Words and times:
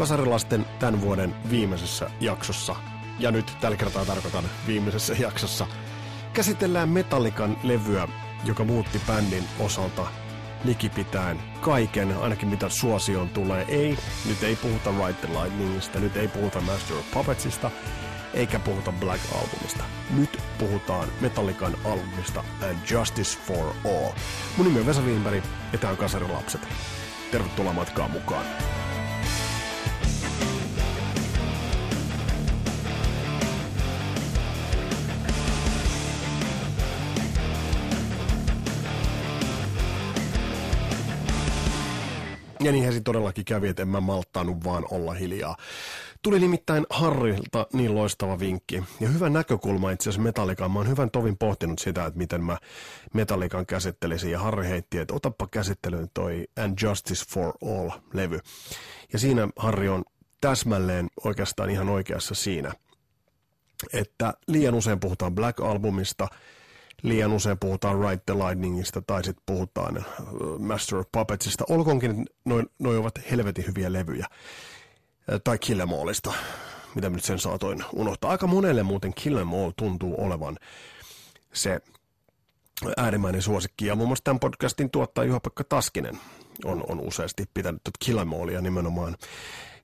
Kasarilasten 0.00 0.66
tämän 0.78 1.00
vuoden 1.00 1.34
viimeisessä 1.50 2.10
jaksossa, 2.20 2.76
ja 3.18 3.30
nyt 3.30 3.56
tällä 3.60 3.76
kertaa 3.76 4.04
tarkoitan 4.04 4.44
viimeisessä 4.66 5.14
jaksossa, 5.18 5.66
käsitellään 6.32 6.88
Metallikan 6.88 7.56
levyä, 7.62 8.08
joka 8.44 8.64
muutti 8.64 9.00
bändin 9.06 9.44
osalta 9.58 10.06
likipitäen 10.64 11.42
kaiken, 11.60 12.16
ainakin 12.16 12.48
mitä 12.48 12.68
suosioon 12.68 13.28
tulee. 13.28 13.64
Ei, 13.68 13.98
nyt 14.28 14.42
ei 14.42 14.56
puhuta 14.56 14.90
Ride 14.90 15.12
the 15.12 15.28
Lightningista, 15.28 16.00
nyt 16.00 16.16
ei 16.16 16.28
puhuta 16.28 16.60
Master 16.60 16.96
of 16.96 17.10
Puppetsista, 17.10 17.70
eikä 18.34 18.58
puhuta 18.58 18.92
Black 18.92 19.20
Albumista. 19.34 19.84
Nyt 20.10 20.38
puhutaan 20.58 21.08
Metallican 21.20 21.76
albumista 21.84 22.44
And 22.62 22.76
Justice 22.90 23.38
for 23.46 23.74
All. 23.84 24.12
Mun 24.56 24.66
nimi 24.66 24.80
on 24.80 24.86
Vesa 24.86 25.02
Wienberg 25.02 25.44
ja 25.72 25.78
tää 25.78 25.90
on 25.90 25.96
Kasarilapset. 25.96 26.68
Tervetuloa 27.30 27.72
matkaan 27.72 28.10
mukaan. 28.10 28.44
Ja 42.60 42.72
niinhän 42.72 42.92
se 42.92 43.00
todellakin 43.00 43.44
kävi, 43.44 43.68
että 43.68 43.82
en 43.82 43.88
mä 43.88 44.00
malttanut 44.00 44.64
vaan 44.64 44.84
olla 44.90 45.14
hiljaa. 45.14 45.56
Tuli 46.22 46.40
nimittäin 46.40 46.86
Harrilta 46.90 47.66
niin 47.72 47.94
loistava 47.94 48.38
vinkki 48.38 48.82
ja 49.00 49.08
hyvä 49.08 49.30
näkökulma 49.30 49.90
itse 49.90 50.10
asiassa 50.10 50.22
Metallikaan. 50.22 50.70
Mä 50.70 50.78
oon 50.78 50.88
hyvän 50.88 51.10
tovin 51.10 51.38
pohtinut 51.38 51.78
sitä, 51.78 52.06
että 52.06 52.18
miten 52.18 52.44
mä 52.44 52.58
Metallikan 53.14 53.66
käsittelisin 53.66 54.30
ja 54.30 54.38
Harri 54.38 54.68
heitti, 54.68 54.98
että 54.98 55.14
otappa 55.14 55.48
käsittelyyn 55.50 56.08
toi 56.14 56.46
And 56.64 56.78
Justice 56.82 57.24
for 57.28 57.52
All-levy. 57.64 58.40
Ja 59.12 59.18
siinä 59.18 59.48
Harri 59.56 59.88
on 59.88 60.04
täsmälleen 60.40 61.08
oikeastaan 61.24 61.70
ihan 61.70 61.88
oikeassa 61.88 62.34
siinä, 62.34 62.72
että 63.92 64.34
liian 64.46 64.74
usein 64.74 65.00
puhutaan 65.00 65.34
Black 65.34 65.60
Albumista– 65.60 66.28
liian 67.02 67.32
usein 67.32 67.58
puhutaan 67.58 68.00
Ride 68.00 68.22
the 68.26 68.34
Lightningista 68.34 69.02
tai 69.02 69.24
sitten 69.24 69.42
puhutaan 69.46 69.96
äh, 69.96 70.04
Master 70.58 70.98
of 70.98 71.06
Puppetsista. 71.12 71.64
Olkoonkin, 71.68 72.26
noin 72.44 72.66
noi 72.78 72.96
ovat 72.96 73.14
helvetin 73.30 73.66
hyviä 73.66 73.92
levyjä. 73.92 74.26
Äh, 75.32 75.40
tai 75.44 75.58
Killemallista, 75.58 76.32
mitä 76.94 77.10
nyt 77.10 77.24
sen 77.24 77.38
saatoin 77.38 77.84
unohtaa. 77.92 78.30
Aika 78.30 78.46
monelle 78.46 78.82
muuten 78.82 79.14
Killemall 79.14 79.70
tuntuu 79.76 80.24
olevan 80.24 80.58
se 81.52 81.80
äärimmäinen 82.96 83.42
suosikki. 83.42 83.86
Ja 83.86 83.94
muun 83.94 84.08
muassa 84.08 84.24
tämän 84.24 84.40
podcastin 84.40 84.90
tuottaja 84.90 85.28
Juha-Pekka 85.28 85.64
Taskinen 85.64 86.18
on, 86.64 86.84
on 86.88 87.00
useasti 87.00 87.44
pitänyt 87.54 87.80
Killemallia 87.98 88.60
nimenomaan 88.60 89.16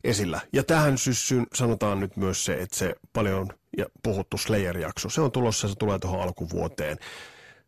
esillä. 0.04 0.40
Ja 0.52 0.64
tähän 0.64 0.98
syssyyn 0.98 1.46
sanotaan 1.54 2.00
nyt 2.00 2.16
myös 2.16 2.44
se, 2.44 2.54
että 2.54 2.76
se 2.76 2.94
paljon 3.12 3.48
ja 3.76 3.86
puhuttu 4.02 4.38
Slayer-jakso, 4.38 5.10
se 5.10 5.20
on 5.20 5.32
tulossa, 5.32 5.68
se 5.68 5.74
tulee 5.74 5.98
tuohon 5.98 6.22
alkuvuoteen. 6.22 6.98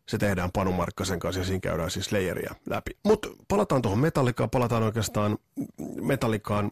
Se 0.05 0.17
tehdään 0.17 0.51
Panu 0.51 0.71
Markkasen 0.71 1.19
kanssa 1.19 1.41
ja 1.41 1.45
siinä 1.45 1.59
käydään 1.59 1.91
siis 1.91 2.05
Slayeria 2.05 2.55
läpi. 2.69 2.91
Mutta 3.03 3.29
palataan 3.47 3.81
tuohon 3.81 3.99
Metallicaan, 3.99 4.49
palataan 4.49 4.83
oikeastaan 4.83 5.37
Metallicaan 6.01 6.71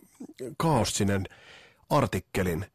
Kaostinen 0.58 1.24
artikkelin 1.90 2.66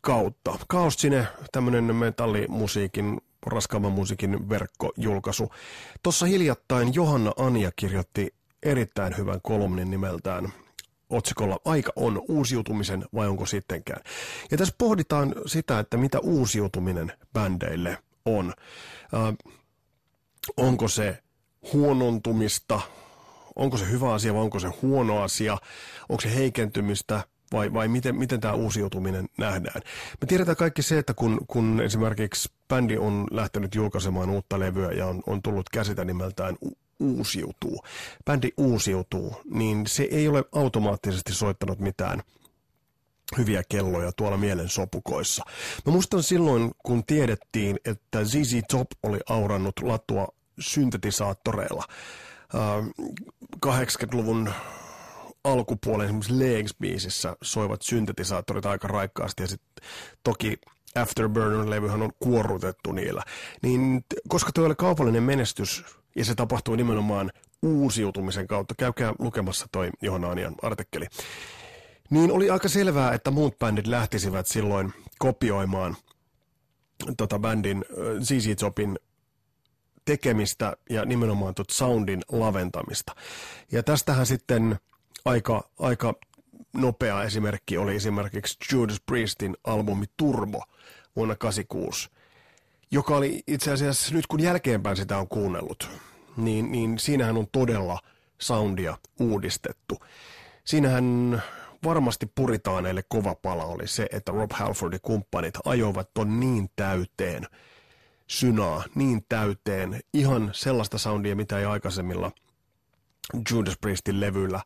kautta. 0.00 0.58
Kaostinen, 0.68 1.28
tämmöinen 1.52 1.96
metallimusiikin 1.96 3.20
raskaamman 3.46 3.92
musiikin 3.92 4.48
verkkojulkaisu. 4.48 5.50
Tuossa 6.02 6.26
hiljattain 6.26 6.94
Johanna 6.94 7.32
Anja 7.36 7.70
kirjoitti 7.76 8.34
erittäin 8.62 9.16
hyvän 9.16 9.40
kolumnin 9.42 9.90
nimeltään 9.90 10.52
otsikolla 11.14 11.58
Aika 11.64 11.92
on 11.96 12.22
uusiutumisen 12.28 13.04
vai 13.14 13.28
onko 13.28 13.46
sittenkään. 13.46 14.00
Ja 14.50 14.56
tässä 14.56 14.74
pohditaan 14.78 15.34
sitä, 15.46 15.78
että 15.78 15.96
mitä 15.96 16.20
uusiutuminen 16.20 17.12
bändeille 17.32 17.98
on. 18.24 18.52
Äh, 19.14 19.34
onko 20.56 20.88
se 20.88 21.18
huonontumista, 21.72 22.80
onko 23.56 23.76
se 23.76 23.90
hyvä 23.90 24.12
asia 24.12 24.34
vai 24.34 24.42
onko 24.42 24.60
se 24.60 24.68
huono 24.82 25.22
asia, 25.22 25.58
onko 26.08 26.20
se 26.20 26.34
heikentymistä 26.34 27.22
vai, 27.52 27.72
vai 27.72 27.88
miten, 27.88 28.16
miten 28.16 28.40
tämä 28.40 28.54
uusiutuminen 28.54 29.28
nähdään. 29.38 29.82
Me 30.20 30.26
tiedetään 30.26 30.56
kaikki 30.56 30.82
se, 30.82 30.98
että 30.98 31.14
kun, 31.14 31.40
kun 31.46 31.80
esimerkiksi 31.80 32.52
bändi 32.68 32.98
on 32.98 33.26
lähtenyt 33.30 33.74
julkaisemaan 33.74 34.30
uutta 34.30 34.58
levyä 34.58 34.92
ja 34.92 35.06
on, 35.06 35.22
on 35.26 35.42
tullut 35.42 35.68
käsitä 35.68 36.04
nimeltään 36.04 36.56
uusiutuu, 37.00 37.84
bändi 38.24 38.48
uusiutuu, 38.56 39.36
niin 39.50 39.86
se 39.86 40.02
ei 40.10 40.28
ole 40.28 40.44
automaattisesti 40.52 41.34
soittanut 41.34 41.78
mitään 41.78 42.22
hyviä 43.36 43.62
kelloja 43.68 44.12
tuolla 44.12 44.36
mielen 44.36 44.68
sopukoissa. 44.68 45.44
Mä 45.86 45.92
muistan 45.92 46.22
silloin, 46.22 46.72
kun 46.78 47.04
tiedettiin, 47.06 47.78
että 47.84 48.24
ZZ 48.24 48.54
Top 48.70 48.86
oli 49.02 49.18
aurannut 49.28 49.74
latua 49.82 50.28
syntetisaattoreilla. 50.60 51.84
80-luvun 53.66 54.50
alkupuolen 55.44 56.06
esimerkiksi 56.06 56.38
Legs-biisissä 56.38 57.36
soivat 57.42 57.82
syntetisaattorit 57.82 58.66
aika 58.66 58.88
raikkaasti 58.88 59.42
ja 59.42 59.46
sitten 59.46 59.88
toki 60.22 60.58
Afterburner-levyhän 60.94 62.02
on 62.02 62.12
kuorrutettu 62.18 62.92
niillä. 62.92 63.22
Niin 63.62 64.04
koska 64.28 64.52
tuo 64.52 64.66
oli 64.66 64.74
kaupallinen 64.74 65.22
menestys 65.22 65.84
ja 66.14 66.24
se 66.24 66.34
tapahtui 66.34 66.76
nimenomaan 66.76 67.30
uusiutumisen 67.62 68.46
kautta. 68.46 68.74
Käykää 68.78 69.14
lukemassa 69.18 69.66
toi 69.72 69.90
Johananian 70.02 70.54
artikkeli. 70.62 71.06
Niin 72.10 72.32
oli 72.32 72.50
aika 72.50 72.68
selvää, 72.68 73.12
että 73.12 73.30
muut 73.30 73.58
bändit 73.58 73.86
lähtisivät 73.86 74.46
silloin 74.46 74.92
kopioimaan 75.18 75.96
tota 77.16 77.38
bändin 77.38 77.84
ZZ 78.22 78.56
Topin 78.60 78.98
tekemistä 80.04 80.76
ja 80.90 81.04
nimenomaan 81.04 81.54
tot 81.54 81.70
soundin 81.70 82.22
laventamista. 82.28 83.14
Ja 83.72 83.82
tästähän 83.82 84.26
sitten 84.26 84.78
aika, 85.24 85.70
aika 85.78 86.14
nopea 86.72 87.22
esimerkki 87.22 87.78
oli 87.78 87.96
esimerkiksi 87.96 88.58
Judas 88.72 89.00
Priestin 89.06 89.56
albumi 89.64 90.06
Turbo 90.16 90.62
vuonna 91.16 91.36
86 91.36 92.10
joka 92.90 93.16
oli 93.16 93.42
itse 93.46 93.72
asiassa, 93.72 94.14
nyt 94.14 94.26
kun 94.26 94.40
jälkeenpäin 94.40 94.96
sitä 94.96 95.18
on 95.18 95.28
kuunnellut, 95.28 95.90
niin, 96.36 96.72
niin 96.72 96.98
siinähän 96.98 97.36
on 97.36 97.46
todella 97.52 97.98
soundia 98.40 98.98
uudistettu. 99.20 99.98
Siinähän 100.64 101.42
varmasti 101.84 102.26
puritaaneille 102.34 103.04
kova 103.08 103.34
pala 103.34 103.64
oli 103.64 103.88
se, 103.88 104.06
että 104.12 104.32
Rob 104.32 104.50
Halfordin 104.52 105.00
kumppanit 105.02 105.54
ajoivat 105.64 106.10
ton 106.14 106.40
niin 106.40 106.70
täyteen 106.76 107.46
synaa, 108.26 108.84
niin 108.94 109.24
täyteen, 109.28 110.00
ihan 110.12 110.50
sellaista 110.52 110.98
soundia, 110.98 111.36
mitä 111.36 111.58
ei 111.58 111.64
aikaisemmilla 111.64 112.32
Judas 113.50 113.78
Priestin 113.80 114.20
levyillä 114.20 114.60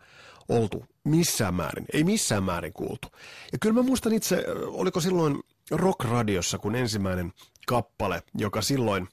oltu 0.49 0.85
missään 1.05 1.55
määrin, 1.55 1.85
ei 1.93 2.05
missään 2.05 2.45
määrin 2.45 2.73
kuultu. 2.73 3.09
Ja 3.53 3.59
kyllä 3.59 3.75
mä 3.75 3.83
muistan 3.83 4.13
itse, 4.13 4.45
oliko 4.67 5.01
silloin 5.01 5.41
Rock-radiossa, 5.71 6.59
kun 6.59 6.75
ensimmäinen 6.75 7.33
kappale, 7.67 8.23
joka 8.35 8.63
silloin 8.63 9.09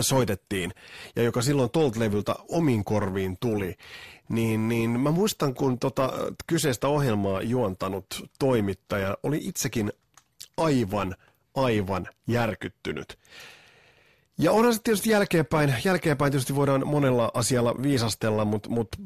soitettiin 0.00 0.74
ja 1.16 1.22
joka 1.22 1.42
silloin 1.42 1.70
tuolta 1.70 2.00
levyltä 2.00 2.34
omiin 2.48 2.84
korviin 2.84 3.36
tuli, 3.40 3.76
niin, 4.28 4.68
niin 4.68 5.00
mä 5.00 5.10
muistan, 5.10 5.54
kun 5.54 5.78
tota 5.78 6.12
kyseistä 6.46 6.88
ohjelmaa 6.88 7.42
juontanut 7.42 8.06
toimittaja 8.38 9.16
oli 9.22 9.38
itsekin 9.42 9.92
aivan, 10.56 11.16
aivan 11.54 12.08
järkyttynyt. 12.26 13.18
Ja 14.38 14.52
onhan 14.52 14.74
se 14.74 14.80
tietysti 14.84 15.10
jälkeenpäin, 15.10 15.74
jälkeenpäin 15.84 16.32
tietysti 16.32 16.54
voidaan 16.54 16.86
monella 16.86 17.30
asialla 17.34 17.74
viisastella, 17.82 18.44
mutta, 18.44 18.70
mutta 18.70 18.98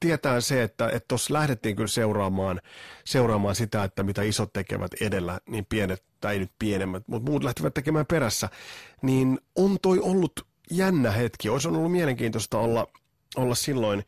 tietää 0.00 0.40
se, 0.40 0.62
että 0.62 0.90
tuossa 1.08 1.34
lähdettiin 1.34 1.76
kyllä 1.76 1.88
seuraamaan, 1.88 2.60
seuraamaan 3.04 3.54
sitä, 3.54 3.84
että 3.84 4.02
mitä 4.02 4.22
isot 4.22 4.52
tekevät 4.52 4.90
edellä, 5.00 5.40
niin 5.48 5.66
pienet, 5.68 6.04
tai 6.20 6.38
nyt 6.38 6.50
pienemmät, 6.58 7.02
mutta 7.06 7.30
muut 7.30 7.44
lähtivät 7.44 7.74
tekemään 7.74 8.06
perässä, 8.06 8.48
niin 9.02 9.38
on 9.56 9.78
toi 9.82 10.00
ollut 10.00 10.46
jännä 10.70 11.10
hetki. 11.10 11.48
Olisi 11.48 11.68
ollut 11.68 11.92
mielenkiintoista 11.92 12.58
olla, 12.58 12.86
olla 13.36 13.54
silloin 13.54 14.04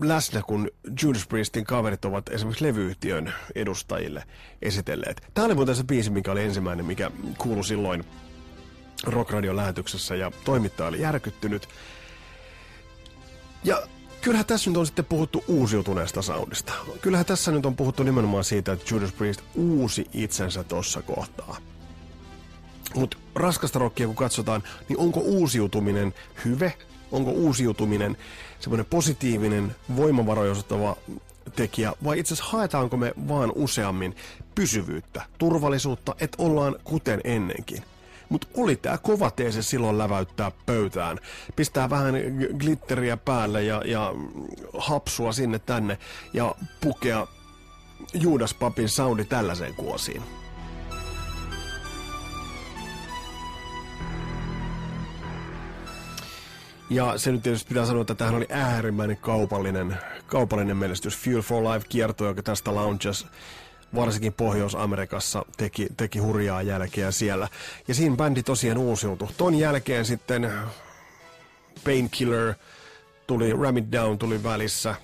läsnä, 0.00 0.42
kun 0.42 0.70
Judas 1.02 1.26
Priestin 1.26 1.64
kaverit 1.64 2.04
ovat 2.04 2.28
esimerkiksi 2.28 2.64
levyyhtiön 2.64 3.32
edustajille 3.54 4.24
esitelleet. 4.62 5.22
Tämä 5.34 5.44
oli 5.44 5.54
muuten 5.54 5.76
se 5.76 5.84
biisi, 5.84 6.10
mikä 6.10 6.32
oli 6.32 6.44
ensimmäinen, 6.44 6.86
mikä 6.86 7.10
kuului 7.38 7.64
silloin 7.64 8.04
Rock 9.06 9.30
Radio 9.30 9.56
lähetyksessä 9.56 10.14
ja 10.14 10.32
toimittaja 10.44 10.88
oli 10.88 11.00
järkyttynyt. 11.00 11.68
Ja 13.64 13.82
kyllähän 14.28 14.46
tässä 14.46 14.70
nyt 14.70 14.76
on 14.76 14.86
sitten 14.86 15.04
puhuttu 15.04 15.44
uusiutuneesta 15.48 16.22
soundista. 16.22 16.72
Kyllähän 17.00 17.26
tässä 17.26 17.52
nyt 17.52 17.66
on 17.66 17.76
puhuttu 17.76 18.02
nimenomaan 18.02 18.44
siitä, 18.44 18.72
että 18.72 18.94
Judas 18.94 19.12
Priest 19.12 19.40
uusi 19.54 20.06
itsensä 20.12 20.64
tuossa 20.64 21.02
kohtaa. 21.02 21.56
Mutta 22.94 23.16
raskasta 23.34 23.78
rockia 23.78 24.06
kun 24.06 24.16
katsotaan, 24.16 24.62
niin 24.88 24.98
onko 24.98 25.20
uusiutuminen 25.20 26.14
hyve? 26.44 26.74
Onko 27.12 27.30
uusiutuminen 27.30 28.16
semmoinen 28.60 28.86
positiivinen, 28.86 29.76
voimavaroja 29.96 30.52
osoittava 30.52 30.96
tekijä, 31.56 31.92
vai 32.04 32.18
itse 32.18 32.34
asiassa 32.34 32.52
haetaanko 32.52 32.96
me 32.96 33.12
vaan 33.28 33.52
useammin 33.54 34.16
pysyvyyttä, 34.54 35.22
turvallisuutta, 35.38 36.14
että 36.20 36.42
ollaan 36.42 36.76
kuten 36.84 37.20
ennenkin. 37.24 37.84
Mutta 38.28 38.46
oli 38.56 38.76
tää 38.76 38.98
kova 38.98 39.30
teese 39.30 39.62
silloin 39.62 39.98
läväyttää 39.98 40.52
pöytään. 40.66 41.18
Pistää 41.56 41.90
vähän 41.90 42.14
glitteriä 42.58 43.16
päälle 43.16 43.62
ja, 43.64 43.82
ja 43.84 44.14
hapsua 44.78 45.32
sinne 45.32 45.58
tänne 45.58 45.98
ja 46.32 46.54
pukea 46.80 47.26
Juudas 48.14 48.54
Papin 48.54 48.88
soundi 48.88 49.24
tällaiseen 49.24 49.74
kuosiin. 49.74 50.22
Ja 56.90 57.18
se 57.18 57.32
nyt 57.32 57.42
tietysti 57.42 57.68
pitää 57.68 57.86
sanoa, 57.86 58.00
että 58.00 58.14
tähän 58.14 58.34
oli 58.34 58.46
äärimmäinen 58.50 59.16
kaupallinen, 59.16 59.96
kaupallinen 60.26 60.76
menestys. 60.76 61.18
Fuel 61.18 61.42
for 61.42 61.64
Life 61.64 61.86
kierto, 61.88 62.24
joka 62.26 62.42
tästä 62.42 62.74
launches 62.74 63.26
varsinkin 63.94 64.32
Pohjois-Amerikassa 64.32 65.44
teki, 65.56 65.86
teki 65.96 66.18
hurjaa 66.18 66.62
jälkeä 66.62 67.10
siellä. 67.10 67.48
Ja 67.88 67.94
siinä 67.94 68.16
bändi 68.16 68.42
tosiaan 68.42 68.78
uusiutui. 68.78 69.28
Ton 69.36 69.54
jälkeen 69.54 70.04
sitten 70.04 70.52
Painkiller 71.84 72.54
tuli, 73.26 73.52
Ram 73.52 73.76
It 73.76 73.92
Down 73.92 74.18
tuli 74.18 74.42
välissä. 74.42 74.94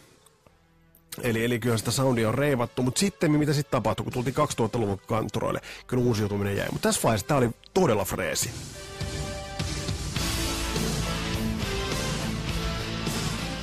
Eli, 1.22 1.44
eli 1.44 1.58
kyllä 1.58 1.76
sitä 1.76 1.90
soundia 1.90 2.28
on 2.28 2.34
reivattu, 2.34 2.82
mutta 2.82 2.98
sitten 2.98 3.30
mitä 3.30 3.52
sitten 3.52 3.70
tapahtui, 3.70 4.04
kun 4.04 4.12
tultiin 4.12 4.34
2000-luvun 4.36 4.98
kanturoille, 4.98 5.60
kyllä 5.86 6.02
uusiutuminen 6.02 6.56
jäi. 6.56 6.68
Mutta 6.72 6.88
tässä 6.88 7.00
vaiheessa 7.04 7.26
tämä 7.26 7.38
oli 7.38 7.50
todella 7.74 8.04
freesi. 8.04 8.50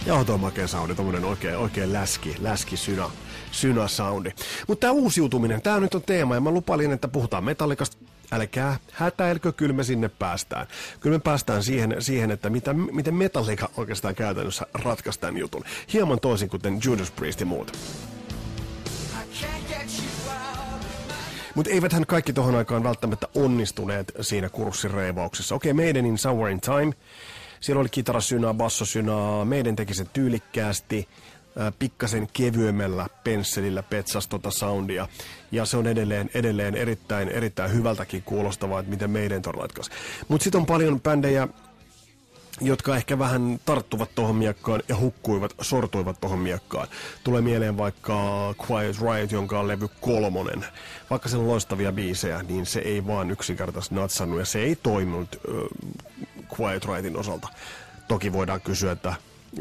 Ja 0.06 0.16
on 0.16 0.26
tuo 0.26 0.38
makea 0.38 0.68
soundi, 0.68 0.96
tommonen 0.96 1.26
oikein, 1.26 1.58
oikein 1.58 1.94
läski, 1.94 2.36
läski 2.40 2.78
synä, 2.78 3.10
synä 3.52 3.88
soundi. 3.88 4.30
Mutta 4.68 4.82
tämä 4.82 4.94
uusiutuminen, 4.94 5.62
tämä 5.62 5.80
nyt 5.80 5.96
on 5.96 6.02
teema, 6.02 6.36
ja 6.36 6.42
mä 6.42 6.52
lupailin, 6.52 6.92
että 6.92 7.08
puhutaan 7.08 7.44
metallikasta. 7.44 7.98
Älkää 8.34 8.80
hätäilkö, 8.92 9.52
kyllä 9.52 9.74
me 9.74 9.84
sinne 9.84 10.10
päästään. 10.10 10.68
Kyllä 11.00 11.16
me 11.16 11.20
päästään 11.20 11.64
siihen, 11.64 11.96
siihen 12.00 12.32
että 12.32 12.50
mitä, 12.50 12.74
miten 12.74 13.16
Metallica 13.16 13.70
oikeastaan 13.78 14.16
käytännössä 14.16 14.66
ratkaisi 14.74 15.20
tämän 15.20 15.38
jutun. 15.38 15.64
Hieman 15.94 16.20
toisin 16.20 16.50
kuten 16.50 16.80
Judas 16.86 17.12
Priest 17.12 17.40
ja 17.40 17.46
muut. 17.46 17.78
Mutta 21.56 21.72
eiväthän 21.72 22.06
kaikki 22.06 22.34
tuohon 22.34 22.56
aikaan 22.56 22.84
välttämättä 22.84 23.28
onnistuneet 23.36 24.12
siinä 24.22 24.50
kurssireivauksessa. 24.50 25.56
Okei, 25.56 25.72
okay, 25.72 25.86
Maiden 25.86 26.06
in 26.06 26.18
Somewhere 26.18 26.52
in 26.52 26.62
Time 26.62 26.94
siellä 27.62 27.80
oli 27.80 27.90
kitarasynaa, 27.90 28.54
bassosynaa, 28.54 29.46
meidän 29.46 29.76
teki 29.76 29.94
sen 29.94 30.10
tyylikkäästi, 30.14 31.08
pikkasen 31.80 32.28
kevyemmällä 32.34 33.08
pensselillä 33.24 33.84
petsas 33.84 34.28
tota 34.28 34.52
soundia. 34.52 35.08
Ja 35.52 35.66
se 35.66 35.78
on 35.78 35.88
edelleen, 35.88 36.30
edelleen 36.34 36.76
erittäin, 36.76 37.30
erittäin 37.30 37.74
hyvältäkin 37.74 38.24
kuulostavaa, 38.24 38.80
että 38.80 38.90
miten 38.90 39.12
meidän 39.12 39.42
ton 39.42 39.56
ratkaisi. 39.56 39.92
Mutta 40.28 40.44
sitten 40.44 40.62
on 40.62 40.68
paljon 40.68 41.02
bändejä, 41.02 41.48
jotka 42.62 42.96
ehkä 42.96 43.20
vähän 43.20 43.60
tarttuvat 43.66 44.16
tuohon 44.16 44.36
miekkaan 44.36 44.84
ja 44.88 44.98
hukkuivat, 44.98 45.54
sortuivat 45.62 46.22
tuohon 46.22 46.40
miekkaan. 46.40 46.88
Tulee 47.24 47.42
mieleen 47.42 47.78
vaikka 47.78 48.16
Quiet 48.70 48.96
Riot, 49.02 49.32
jonka 49.32 49.60
on 49.60 49.68
levy 49.68 49.88
kolmonen. 50.02 50.66
Vaikka 51.10 51.30
se 51.30 51.38
on 51.38 51.48
loistavia 51.48 51.92
biisejä, 51.92 52.44
niin 52.44 52.66
se 52.66 52.80
ei 52.80 53.08
vaan 53.08 53.32
yksinkertaisesti 53.32 53.96
natsannut 53.96 54.40
ja 54.40 54.46
se 54.46 54.60
ei 54.60 54.76
toiminut 54.76 55.42
Quiet 56.60 56.86
Riotin 56.86 57.18
osalta. 57.18 57.48
Toki 58.08 58.34
voidaan 58.34 58.62
kysyä, 58.62 58.92
että 58.92 59.14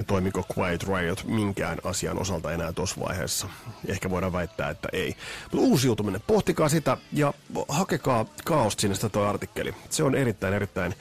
toimiko 0.07 0.45
Quiet 0.59 0.83
Riot 0.83 1.25
minkään 1.25 1.79
asian 1.85 2.19
osalta 2.19 2.53
enää 2.53 2.73
tuossa 2.73 3.01
vaiheessa. 3.01 3.49
Ehkä 3.87 4.11
voidaan 4.11 4.33
väittää, 4.33 4.71
että 4.71 4.89
ei. 4.93 5.17
Mutta 5.43 5.67
uusiutuminen, 5.67 6.21
pohtikaa 6.27 6.69
sitä 6.69 6.97
ja 7.13 7.35
hakekaa 7.69 8.27
Kaostinesta 8.45 9.09
tuo 9.09 9.23
artikkeli. 9.23 9.75
Se 9.91 10.03
on 10.03 10.15
erittäin, 10.15 10.55
erittäin 10.55 10.95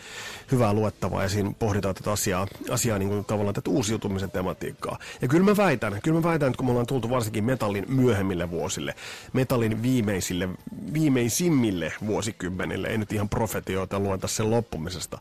hyvää 0.51 0.73
luettavaa 0.73 1.23
ja 1.23 1.29
siinä 1.29 1.51
pohditaan 1.59 1.95
tätä 1.95 2.11
asiaa, 2.11 2.47
asiaa 2.71 2.97
niin 2.97 3.09
kuin 3.09 3.25
tavallaan 3.25 3.55
tätä 3.55 3.69
uusiutumisen 3.69 4.31
tematiikkaa. 4.31 4.99
Ja 5.21 5.27
kyllä 5.27 5.45
mä 5.45 5.57
väitän, 5.57 5.99
kyllä 6.03 6.19
mä 6.19 6.29
väitän, 6.29 6.47
että 6.47 6.57
kun 6.57 6.65
me 6.65 6.69
ollaan 6.69 6.87
tultu 6.87 7.09
varsinkin 7.09 7.43
metallin 7.43 7.85
myöhemmille 7.87 8.51
vuosille, 8.51 8.95
metallin 9.33 9.81
viimeisille, 9.81 10.49
viimeisimmille 10.93 11.93
vuosikymmenille, 12.05 12.87
ei 12.87 12.97
nyt 12.97 13.13
ihan 13.13 13.29
profetioita 13.29 13.99
lueta 13.99 14.27
sen 14.27 14.51
loppumisesta, 14.51 15.19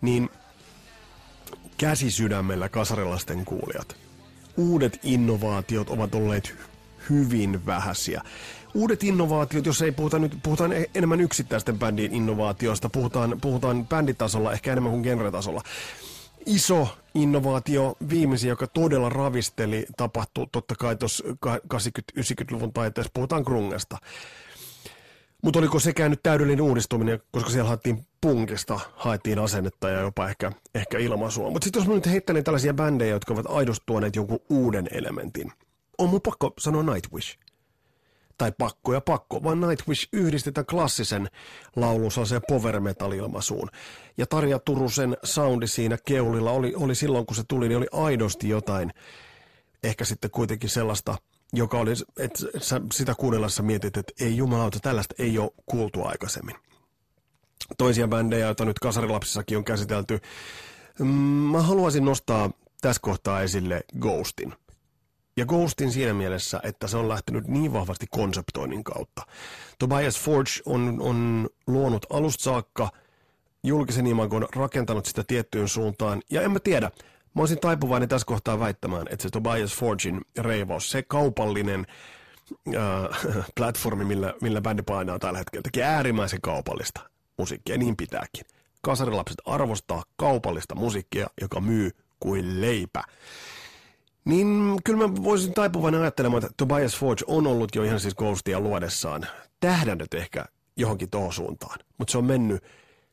niin 0.00 0.30
käsi 1.80 2.10
sydämellä 2.10 2.68
kasarilasten 2.68 3.44
kuulijat. 3.44 3.96
Uudet 4.56 5.00
innovaatiot 5.02 5.90
ovat 5.90 6.14
olleet 6.14 6.54
hyvin 7.10 7.66
vähäisiä. 7.66 8.22
Uudet 8.74 9.04
innovaatiot, 9.04 9.66
jos 9.66 9.82
ei 9.82 9.92
puhuta 9.92 10.18
nyt, 10.18 10.38
puhutaan 10.42 10.72
e- 10.72 10.90
enemmän 10.94 11.20
yksittäisten 11.20 11.78
bändin 11.78 12.14
innovaatioista, 12.14 12.88
puhutaan, 12.88 13.38
puhutaan 13.40 13.86
bänditasolla, 13.86 14.52
ehkä 14.52 14.72
enemmän 14.72 14.92
kuin 14.92 15.02
genretasolla. 15.02 15.62
Iso 16.46 16.88
innovaatio, 17.14 17.96
viimeisin, 18.10 18.48
joka 18.48 18.66
todella 18.66 19.08
ravisteli, 19.08 19.86
tapahtui 19.96 20.46
totta 20.52 20.74
kai 20.78 20.96
tuossa 20.96 21.24
80-90-luvun 21.74 22.72
taiteessa, 22.72 23.10
puhutaan 23.14 23.42
grungesta. 23.42 23.98
Mutta 25.42 25.58
oliko 25.58 25.78
sekään 25.78 26.10
nyt 26.10 26.22
täydellinen 26.22 26.60
uudistuminen, 26.60 27.20
koska 27.30 27.50
siellä 27.50 27.68
haettiin 27.68 28.06
punkista, 28.20 28.80
haettiin 28.94 29.38
asennetta 29.38 29.88
ja 29.88 30.00
jopa 30.00 30.28
ehkä, 30.28 30.52
ehkä 30.74 30.98
ilmaisua. 30.98 31.50
Mutta 31.50 31.64
sitten 31.64 31.80
jos 31.80 31.88
mä 31.88 31.94
nyt 31.94 32.06
heittelen 32.06 32.44
tällaisia 32.44 32.74
bändejä, 32.74 33.10
jotka 33.10 33.34
ovat 33.34 33.46
aidosti 33.48 33.82
tuoneet 33.86 34.16
jonkun 34.16 34.40
uuden 34.50 34.88
elementin, 34.90 35.52
on 35.98 36.08
mun 36.08 36.20
pakko 36.20 36.52
sanoa 36.58 36.82
Nightwish. 36.82 37.38
Tai 38.38 38.52
pakko 38.58 38.94
ja 38.94 39.00
pakko, 39.00 39.42
vaan 39.42 39.60
Nightwish 39.60 40.08
yhdistetään 40.12 40.66
klassisen 40.66 41.30
laulunsa 41.76 42.24
se 42.24 42.40
power 42.48 42.80
metal 42.80 43.12
ilmaisuun. 43.12 43.68
Ja 44.18 44.26
Tarja 44.26 44.58
Turusen 44.58 45.16
soundi 45.24 45.66
siinä 45.66 45.98
keulilla 46.04 46.50
oli, 46.50 46.74
oli 46.76 46.94
silloin, 46.94 47.26
kun 47.26 47.36
se 47.36 47.42
tuli, 47.48 47.68
niin 47.68 47.78
oli 47.78 47.86
aidosti 47.92 48.48
jotain, 48.48 48.92
ehkä 49.82 50.04
sitten 50.04 50.30
kuitenkin 50.30 50.70
sellaista– 50.70 51.16
joka 51.52 51.78
oli, 51.78 51.90
että 52.18 52.38
sä 52.58 52.80
sitä 52.92 53.14
kuunnellessa 53.14 53.62
mietit, 53.62 53.96
että 53.96 54.12
ei 54.20 54.36
jumalauta, 54.36 54.80
tällaista 54.80 55.14
ei 55.18 55.38
ole 55.38 55.50
kuultu 55.66 56.04
aikaisemmin. 56.04 56.56
Toisia 57.78 58.08
bändejä, 58.08 58.46
joita 58.46 58.64
nyt 58.64 58.78
kasarilapsissakin 58.78 59.58
on 59.58 59.64
käsitelty. 59.64 60.20
Mm, 60.98 61.06
mä 61.52 61.62
haluaisin 61.62 62.04
nostaa 62.04 62.50
tässä 62.80 63.02
kohtaa 63.02 63.42
esille 63.42 63.80
Ghostin. 64.00 64.54
Ja 65.36 65.46
Ghostin 65.46 65.92
siinä 65.92 66.14
mielessä, 66.14 66.60
että 66.62 66.86
se 66.86 66.96
on 66.96 67.08
lähtenyt 67.08 67.48
niin 67.48 67.72
vahvasti 67.72 68.06
konseptoinnin 68.10 68.84
kautta. 68.84 69.22
Tobias 69.78 70.20
Forge 70.20 70.50
on, 70.66 70.96
on 71.00 71.48
luonut 71.66 72.06
alusta 72.10 72.44
saakka 72.44 72.90
julkisen 73.64 74.06
imagon, 74.06 74.46
rakentanut 74.56 75.06
sitä 75.06 75.24
tiettyyn 75.24 75.68
suuntaan. 75.68 76.22
Ja 76.30 76.42
en 76.42 76.50
mä 76.50 76.60
tiedä, 76.60 76.90
Mä 77.34 77.42
olisin 77.42 77.60
taipuvainen 77.60 78.08
tässä 78.08 78.26
kohtaa 78.26 78.60
väittämään, 78.60 79.06
että 79.10 79.22
se 79.22 79.30
Tobias 79.30 79.74
Forgin 79.74 80.20
reivaus, 80.38 80.90
se 80.90 81.02
kaupallinen 81.02 81.86
äh, 82.76 83.44
platformi, 83.56 84.04
millä, 84.04 84.34
millä 84.40 84.60
bändi 84.60 84.82
painaa 84.82 85.18
tällä 85.18 85.38
hetkellä, 85.38 85.62
tekee 85.62 85.84
äärimmäisen 85.84 86.40
kaupallista 86.40 87.00
musiikkia, 87.38 87.78
niin 87.78 87.96
pitääkin. 87.96 88.44
Kasarilapset 88.82 89.38
arvostaa 89.44 90.02
kaupallista 90.16 90.74
musiikkia, 90.74 91.26
joka 91.40 91.60
myy 91.60 91.90
kuin 92.20 92.60
leipä. 92.60 93.02
Niin 94.24 94.78
kyllä 94.84 95.08
mä 95.08 95.14
voisin 95.24 95.54
taipuvainen 95.54 96.00
ajattelemaan, 96.00 96.44
että 96.44 96.54
Tobias 96.56 96.96
Forge 96.96 97.24
on 97.26 97.46
ollut 97.46 97.74
jo 97.74 97.82
ihan 97.82 98.00
siis 98.00 98.14
Ghostia 98.14 98.60
luodessaan 98.60 99.26
tähdännyt 99.60 100.14
ehkä 100.14 100.44
johonkin 100.76 101.10
tuohon 101.10 101.32
suuntaan, 101.32 101.78
mutta 101.98 102.12
se 102.12 102.18
on 102.18 102.24
mennyt 102.24 102.64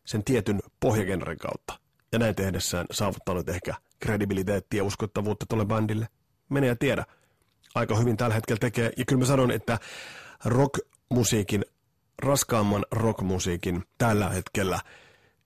sen 0.06 0.24
tietyn 0.24 0.60
pohjagenren 0.80 1.38
kautta 1.38 1.80
ja 2.12 2.20
näin 2.20 2.36
tehdessään 2.36 2.86
saavuttanut 2.92 3.50
ehkä 3.50 3.76
kredibiliteettiä 4.00 4.80
ja 4.80 4.84
uskottavuutta 4.84 5.46
tuolle 5.50 5.66
bändille. 5.66 6.08
Mene 6.50 6.68
ja 6.68 6.76
tiedä. 6.76 7.06
Aika 7.76 7.96
hyvin 7.96 8.18
tällä 8.18 8.36
hetkellä 8.36 8.60
tekee. 8.60 8.92
Ja 8.98 9.06
kyllä 9.06 9.20
mä 9.20 9.26
sanon, 9.26 9.52
että 9.52 9.80
rockmusiikin, 10.46 11.66
raskaamman 12.24 12.86
rockmusiikin 12.92 13.84
tällä 13.98 14.30
hetkellä 14.30 14.80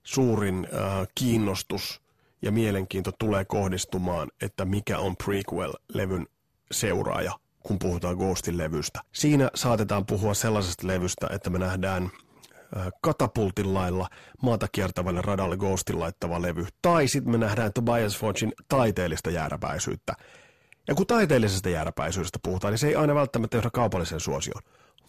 suurin 0.02 0.68
äh, 0.74 1.08
kiinnostus 1.14 2.02
ja 2.42 2.52
mielenkiinto 2.52 3.12
tulee 3.18 3.44
kohdistumaan, 3.44 4.28
että 4.40 4.64
mikä 4.64 4.98
on 4.98 5.16
prequel-levyn 5.16 6.26
seuraaja, 6.72 7.38
kun 7.60 7.78
puhutaan 7.78 8.16
Ghostin 8.16 8.58
levystä. 8.58 9.00
Siinä 9.12 9.50
saatetaan 9.54 10.06
puhua 10.06 10.34
sellaisesta 10.34 10.86
levystä, 10.86 11.26
että 11.30 11.50
me 11.50 11.58
nähdään 11.58 12.10
katapultin 13.02 13.74
lailla 13.74 14.08
maata 14.42 14.68
kiertävälle 14.72 15.22
radalle 15.22 15.56
Ghostin 15.56 16.00
laittava 16.00 16.42
levy. 16.42 16.66
Tai 16.82 17.08
sitten 17.08 17.32
me 17.32 17.38
nähdään 17.38 17.72
Tobias 17.72 18.18
Forgin 18.18 18.52
taiteellista 18.68 19.30
jääräpäisyyttä. 19.30 20.12
Ja 20.88 20.94
kun 20.94 21.06
taiteellisesta 21.06 21.68
jääräpäisyydestä 21.68 22.38
puhutaan, 22.42 22.72
niin 22.72 22.78
se 22.78 22.88
ei 22.88 22.96
aina 22.96 23.14
välttämättä 23.14 23.56
johda 23.56 23.70
kaupallisen 23.70 24.20
suosioon. 24.20 24.62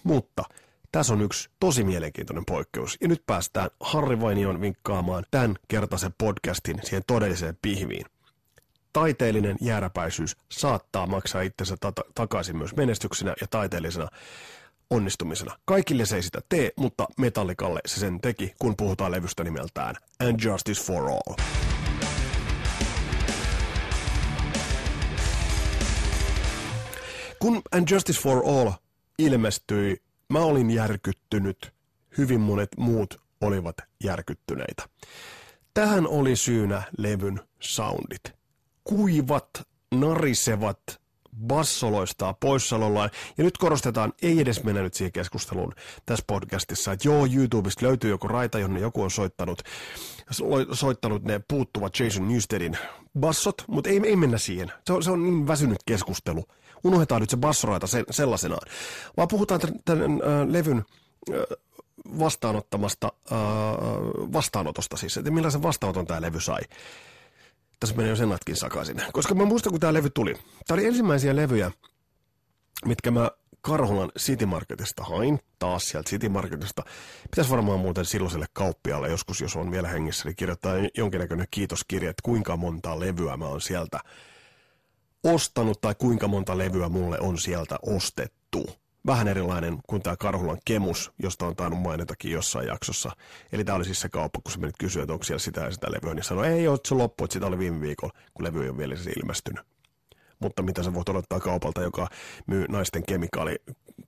Mutta 0.04 0.44
tässä 0.92 1.14
on 1.14 1.22
yksi 1.22 1.50
tosi 1.60 1.84
mielenkiintoinen 1.84 2.46
poikkeus. 2.46 2.98
Ja 3.02 3.08
nyt 3.08 3.24
päästään 3.26 3.70
Harri 3.80 4.22
Vainion 4.22 4.62
vinkkaamaan 4.62 5.24
tämän 5.32 5.56
kertaisen 5.68 6.14
podcastin 6.18 6.80
siihen 6.84 7.04
todelliseen 7.08 7.58
pihviin. 7.62 8.06
taiteellinen 8.94 9.58
jääräpäisyys 9.62 10.38
saattaa 10.52 11.08
maksaa 11.08 11.42
itsensä 11.42 11.76
ta- 11.80 11.94
takaisin 12.16 12.58
myös 12.58 12.76
menestyksenä 12.76 13.34
ja 13.42 13.48
taiteellisena 13.48 14.08
onnistumisena. 14.90 15.58
Kaikille 15.66 16.06
se 16.06 16.16
ei 16.16 16.24
sitä 16.24 16.42
tee, 16.50 16.72
mutta 16.78 17.08
Metallikalle 17.18 17.80
se 17.86 18.00
sen 18.00 18.22
teki, 18.22 18.54
kun 18.60 18.78
puhutaan 18.78 19.12
levystä 19.12 19.44
nimeltään 19.44 19.96
And 20.28 20.40
Justice 20.44 20.82
for 20.82 21.04
All. 21.10 21.36
Kun 27.40 27.62
And 27.72 27.88
Justice 27.92 28.20
for 28.22 28.42
All 28.46 28.72
ilmestyi, 29.20 30.02
mä 30.30 30.40
olin 30.40 30.72
järkyttynyt. 30.72 31.74
Hyvin 32.18 32.42
monet 32.42 32.70
muut 32.78 33.22
olivat 33.42 33.76
järkyttyneitä. 34.04 34.84
Tähän 35.74 36.08
oli 36.08 36.36
syynä 36.36 36.84
levyn 36.98 37.40
soundit. 37.60 38.24
Kuivat, 38.84 39.50
narisevat, 39.96 41.02
bassoloistaa 41.48 42.34
poissaolollaan. 42.34 43.10
Ja 43.38 43.44
nyt 43.44 43.58
korostetaan, 43.58 44.14
ei 44.22 44.40
edes 44.40 44.64
mennä 44.64 44.82
nyt 44.82 44.94
siihen 44.94 45.12
keskusteluun 45.12 45.74
tässä 46.06 46.24
podcastissa, 46.28 46.92
että 46.92 47.08
joo, 47.08 47.28
YouTubesta 47.36 47.86
löytyy 47.86 48.10
joku 48.10 48.28
raita, 48.28 48.60
jonne 48.60 48.80
joku 48.80 49.02
on 49.02 49.12
soittanut, 49.12 49.62
soittanut 50.72 51.24
ne 51.24 51.42
puuttuvat 51.48 52.00
Jason 52.00 52.28
Newstedin 52.28 52.78
bassot, 53.20 53.64
mutta 53.68 53.90
ei, 53.90 54.02
ei 54.06 54.16
mennä 54.16 54.38
siihen. 54.38 54.72
Se 54.88 54.94
on, 54.94 55.04
se 55.04 55.12
on 55.12 55.24
niin 55.24 55.48
väsynyt 55.48 55.84
keskustelu. 55.86 56.44
Unohdetaan 56.84 57.22
nyt 57.22 57.30
se 57.30 57.38
bassoraita 57.38 57.88
se, 57.88 58.04
sellaisenaan. 58.12 58.68
Vaan 59.18 59.28
puhutaan 59.28 59.60
tämän, 59.60 59.80
tämän 59.86 60.12
äh, 60.12 60.48
levyn 60.48 60.78
äh, 60.78 61.36
vastaanottamasta, 62.20 63.12
äh, 63.32 63.38
vastaanotosta 64.34 64.98
siis, 64.98 65.18
että 65.18 65.32
millaisen 65.32 65.64
vastaanoton 65.64 66.06
tämä 66.06 66.22
levy 66.22 66.40
sai. 66.40 66.62
Tässä 67.84 67.96
menee 67.96 68.10
jo 68.10 68.16
senatkin 68.16 68.56
sakaisin. 68.56 69.02
Koska 69.14 69.36
mä 69.36 69.46
muistan, 69.46 69.72
kun 69.72 69.80
tämä 69.80 69.94
levy 69.94 70.10
tuli. 70.10 70.34
Tämä 70.68 70.76
oli 70.76 70.86
ensimmäisiä 70.86 71.36
levyjä, 71.36 71.72
mitkä 72.86 73.12
mä 73.12 73.32
Karhulan 73.62 74.12
City 74.20 74.46
Marketista 74.46 75.04
hain, 75.04 75.40
taas 75.60 75.90
sieltä 75.90 76.10
City 76.10 76.30
Marketista. 76.30 76.84
Pitäisi 77.24 77.52
varmaan 77.52 77.80
muuten 77.80 78.06
silloiselle 78.06 78.46
kauppialle 78.54 79.10
joskus, 79.10 79.42
jos 79.42 79.56
on 79.56 79.72
vielä 79.72 79.88
hengissä, 79.88 80.26
niin 80.26 80.36
kirjoittaa 80.36 80.74
jonkinnäköinen 80.98 81.48
kiitoskirja, 81.52 82.10
että 82.10 82.22
kuinka 82.24 82.58
monta 82.58 83.00
levyä 83.00 83.38
mä 83.38 83.46
oon 83.46 83.62
sieltä 83.62 84.00
ostanut 85.24 85.82
tai 85.82 85.96
kuinka 85.96 86.28
monta 86.28 86.58
levyä 86.58 86.90
mulle 86.90 87.20
on 87.20 87.38
sieltä 87.38 87.80
ostettu 87.86 88.70
vähän 89.06 89.28
erilainen 89.28 89.80
kuin 89.88 90.02
tämä 90.02 90.16
Karhulan 90.18 90.58
Kemus, 90.66 91.12
josta 91.20 91.46
on 91.46 91.56
tainnut 91.56 91.82
mainitakin 91.82 92.32
jossain 92.32 92.68
jaksossa. 92.68 93.12
Eli 93.52 93.64
tämä 93.64 93.76
oli 93.76 93.86
siis 93.86 94.02
se 94.02 94.10
kauppa, 94.10 94.40
kun 94.44 94.52
se 94.52 94.60
menit 94.60 94.76
kysyä, 94.80 95.04
että 95.04 95.14
onko 95.14 95.24
siellä 95.24 95.40
sitä 95.40 95.62
ja 95.62 95.72
sitä 95.72 95.92
levyä, 95.92 96.14
niin 96.14 96.24
sanoi, 96.24 96.48
ei 96.48 96.68
ole 96.68 96.80
se 96.86 96.96
loppu, 96.96 97.24
että 97.24 97.34
sitä 97.34 97.46
oli 97.46 97.58
viime 97.58 97.82
viikolla, 97.82 98.14
kun 98.34 98.46
levy 98.46 98.64
ei 98.64 98.70
ole 98.70 98.78
vielä 98.78 98.96
siis 98.96 99.18
ilmestynyt. 99.18 99.66
Mutta 100.40 100.64
mitä 100.64 100.84
sä 100.84 100.94
voit 100.94 101.10
odottaa 101.10 101.40
kaupalta, 101.40 101.82
joka 101.82 102.08
myy 102.48 102.66
naisten 102.70 103.04
kemikaali, 103.08 103.56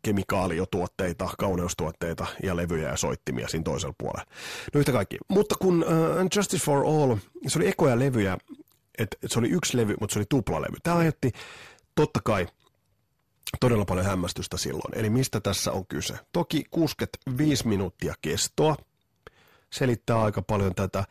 kemikaaliotuotteita, 0.02 1.30
kauneustuotteita 1.38 2.26
ja 2.44 2.56
levyjä 2.56 2.90
ja 2.90 2.98
soittimia 2.98 3.48
siinä 3.48 3.64
toisella 3.64 3.96
puolella. 3.98 4.26
No 4.74 4.80
yhtä 4.80 4.92
kaikki. 4.92 5.18
Mutta 5.28 5.56
kun 5.60 5.84
uh, 5.84 6.30
Justice 6.36 6.66
for 6.66 6.86
All, 6.86 7.16
se 7.48 7.60
oli 7.60 7.68
ekoja 7.68 8.00
levyjä, 8.00 8.38
että 8.98 9.18
et 9.24 9.32
se 9.32 9.40
oli 9.40 9.50
yksi 9.50 9.78
levy, 9.78 9.96
mutta 10.00 10.14
se 10.14 10.20
oli 10.20 10.26
tuplalevy. 10.30 10.78
Tämä 10.84 10.98
aiheutti 10.98 11.32
totta 11.96 12.20
kai 12.24 12.48
todella 13.60 13.86
paljon 13.86 14.06
hämmästystä 14.06 14.58
silloin. 14.58 15.00
Eli 15.00 15.10
mistä 15.10 15.40
tässä 15.40 15.72
on 15.72 15.88
kyse? 15.88 16.20
Toki 16.32 16.64
65 16.72 17.68
minuuttia 17.68 18.14
kestoa 18.22 18.76
selittää 19.70 20.22
aika 20.22 20.42
paljon 20.42 20.76
tätä. 20.76 21.04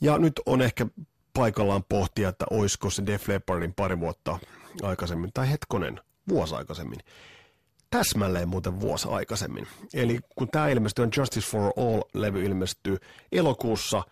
Ja 0.00 0.18
nyt 0.18 0.32
on 0.46 0.62
ehkä 0.62 0.86
paikallaan 1.34 1.84
pohtia, 1.88 2.28
että 2.28 2.44
olisiko 2.50 2.90
se 2.90 3.06
Def 3.06 3.28
Leppardin 3.28 3.74
pari 3.74 4.00
vuotta 4.00 4.38
aikaisemmin, 4.82 5.30
tai 5.34 5.50
hetkonen, 5.50 6.00
vuosi 6.28 6.54
aikaisemmin. 6.54 6.98
Täsmälleen 7.90 8.48
muuten 8.48 8.80
vuosi 8.80 9.08
aikaisemmin. 9.08 9.66
Eli 9.94 10.18
kun 10.36 10.48
tämä 10.48 10.68
ilmestyy, 10.68 11.08
Justice 11.16 11.46
for 11.46 11.72
All-levy 11.76 12.44
ilmestyy 12.44 12.96
elokuussa 13.32 14.02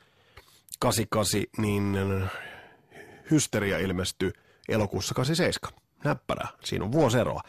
88, 0.79 1.43
niin 1.59 1.99
Hysteria 3.31 3.79
ilmestyy 3.79 4.33
elokuussa 4.69 5.15
87 5.15 5.81
näppärä. 6.05 6.49
Siinä 6.65 6.85
on 6.85 6.93
vuosi 6.93 7.19
eroa. 7.19 7.41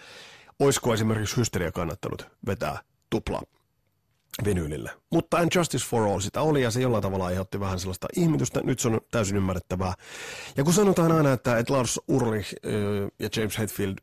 Oisko 0.59 0.93
esimerkiksi 0.93 1.37
Hysteria 1.37 1.71
kannattanut 1.71 2.27
vetää 2.45 2.79
tuplaa 3.09 3.41
vinyylille. 4.45 4.91
Mutta 5.09 5.37
And 5.37 5.49
Justice 5.55 5.85
for 5.85 6.07
All 6.07 6.19
sitä 6.19 6.41
oli 6.41 6.61
ja 6.61 6.71
se 6.71 6.81
jollain 6.81 7.03
tavalla 7.03 7.25
aiheutti 7.25 7.59
vähän 7.59 7.79
sellaista 7.79 8.07
ihmetystä. 8.15 8.61
Nyt 8.63 8.79
se 8.79 8.87
on 8.87 9.01
täysin 9.11 9.37
ymmärrettävää. 9.37 9.93
Ja 10.57 10.63
kun 10.63 10.73
sanotaan 10.73 11.11
aina, 11.11 11.33
että, 11.33 11.57
että 11.57 11.73
Lars 11.73 11.99
Ulrich 12.07 12.53
ja 13.19 13.29
James 13.35 13.57
Hetfield 13.57 13.95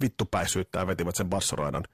vittupäisyyttää 0.00 0.86
vetivät 0.86 1.16
sen 1.16 1.28
bassoraidan 1.28 1.84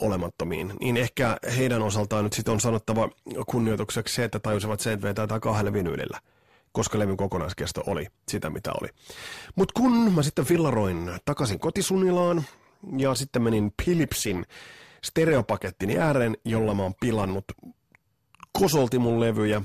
olemattomiin, 0.00 0.72
niin 0.80 0.96
ehkä 0.96 1.36
heidän 1.56 1.82
osaltaan 1.82 2.24
nyt 2.24 2.32
sitten 2.32 2.54
on 2.54 2.60
sanottava 2.60 3.08
kunnioitukseksi 3.46 4.14
se, 4.14 4.24
että 4.24 4.38
tajusivat 4.38 4.80
se, 4.80 4.92
että 4.92 5.08
vetää 5.08 5.40
kahdelle 5.40 5.72
vinyylillä 5.72 6.20
koska 6.78 6.98
levyn 6.98 7.16
kokonaiskesto 7.16 7.82
oli 7.86 8.06
sitä, 8.28 8.50
mitä 8.50 8.70
oli. 8.80 8.88
Mutta 9.56 9.72
kun 9.80 10.12
mä 10.14 10.22
sitten 10.22 10.44
fillaroin 10.44 11.10
takaisin 11.24 11.58
kotisunilaan 11.58 12.44
ja 12.96 13.14
sitten 13.14 13.42
menin 13.42 13.72
Philipsin 13.82 14.46
stereopakettini 15.04 15.98
ääreen, 15.98 16.36
jolla 16.44 16.74
mä 16.74 16.82
oon 16.82 16.94
pilannut 17.00 17.44
kosolti 18.52 18.98
mun 18.98 19.20
levyjä, 19.20 19.62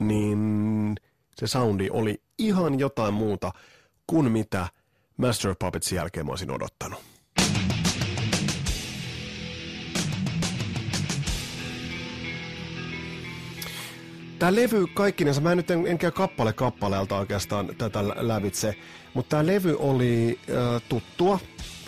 niin 0.00 0.94
se 1.36 1.46
soundi 1.46 1.88
oli 1.90 2.22
ihan 2.38 2.78
jotain 2.78 3.14
muuta 3.14 3.52
kuin 4.06 4.32
mitä 4.32 4.68
Master 5.16 5.50
of 5.50 5.58
Puppetsin 5.58 5.96
jälkeen 5.96 6.26
mä 6.26 6.32
olisin 6.32 6.50
odottanut. 6.50 7.13
Tämä 14.44 14.56
levy 14.56 14.86
kaikkinensa, 14.86 15.40
mä 15.40 15.54
nyt 15.54 15.70
en, 15.70 15.86
en 15.86 15.98
käy 15.98 16.10
kappale 16.10 16.52
kappaleelta 16.52 17.16
oikeastaan 17.16 17.70
tätä 17.78 18.04
lävitse, 18.08 18.74
mutta 19.14 19.28
tämä 19.28 19.46
levy 19.46 19.76
oli 19.78 20.40
äh, 20.50 20.82
tuttua. 20.88 21.38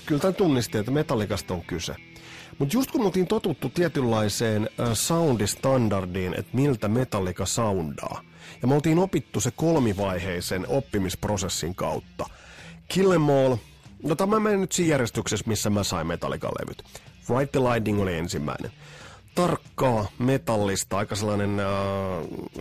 Kyllä 0.07 0.21
tämän 0.21 0.35
tunnisti, 0.35 0.79
että 0.79 0.91
metallikasta 0.91 1.55
on 1.55 1.63
kyse. 1.63 1.95
Mutta 2.59 2.77
just 2.77 2.91
kun 2.91 3.05
oltiin 3.05 3.27
totuttu 3.27 3.69
tietynlaiseen 3.69 4.71
äh, 4.81 4.89
soundistandardiin, 4.93 6.35
että 6.35 6.57
miltä 6.57 6.89
metallika 6.89 7.47
soundaa, 7.47 8.23
ja 8.63 8.69
me 8.69 8.75
oltiin 8.75 8.99
opittu 8.99 9.41
se 9.41 9.51
kolmivaiheisen 9.51 10.67
oppimisprosessin 10.69 11.75
kautta. 11.75 12.27
Kill 12.89 13.13
Em 13.13 13.31
All, 13.31 13.57
no 14.03 14.15
tämä 14.15 14.41
menen 14.41 14.61
nyt 14.61 14.73
siinä 14.73 14.91
järjestyksessä, 14.91 15.49
missä 15.49 15.71
mä 15.71 15.83
sain 15.83 16.07
metallikan 16.07 16.53
levyt. 16.61 16.83
Right 17.39 17.53
the 17.53 17.61
Lightning 17.61 18.01
oli 18.01 18.15
ensimmäinen 18.15 18.71
tarkkaa 19.37 20.07
metallista, 20.19 20.99
aika 20.99 21.17
sellainen 21.17 21.61
äh, 21.61 21.67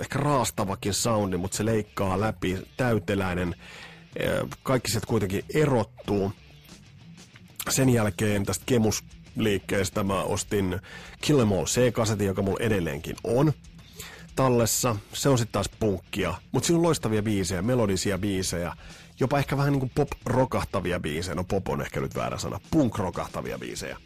ehkä 0.01 0.20
raastavakin 0.20 0.94
soundi, 0.94 1.38
mutta 1.38 1.58
se 1.58 1.65
leikkaa 1.65 2.20
läpi, 2.20 2.58
täyteläinen. 2.77 3.55
Äh, 4.22 4.50
kaikki 4.63 4.91
sieltä 4.91 5.08
kuitenkin 5.08 5.46
erottuu. 5.53 6.32
Sen 7.70 7.89
jälkeen 7.89 8.46
tästä 8.46 8.65
Kemus-liikkeestä 8.65 10.03
mä 10.03 10.24
ostin 10.24 10.79
Kill 11.22 11.39
Em 11.39 11.51
All 11.51 11.65
C-kasetin, 11.65 12.27
joka 12.27 12.41
mulla 12.41 12.63
edelleenkin 12.63 13.15
on 13.24 13.53
tallessa. 14.36 14.96
Se 15.13 15.29
on 15.29 15.38
sitten 15.38 15.53
taas 15.53 15.70
punkkia, 15.79 16.34
mutta 16.51 16.67
siinä 16.67 16.77
on 16.77 16.84
loistavia 16.84 17.24
biisejä, 17.24 17.62
melodisia 17.62 18.17
biisejä, 18.17 18.74
jopa 19.20 19.39
ehkä 19.39 19.58
vähän 19.58 19.72
niin 19.72 19.79
kuin 19.79 19.91
pop-rokahtavia 19.96 21.00
biisejä. 21.00 21.36
No 21.36 21.44
pop 21.44 21.70
on 21.70 21.82
ehkä 21.82 22.00
nyt 22.00 22.15
väärä 22.15 22.38
sana, 22.38 22.60
punk-rokahtavia 22.72 23.60
biisejä. 23.60 23.98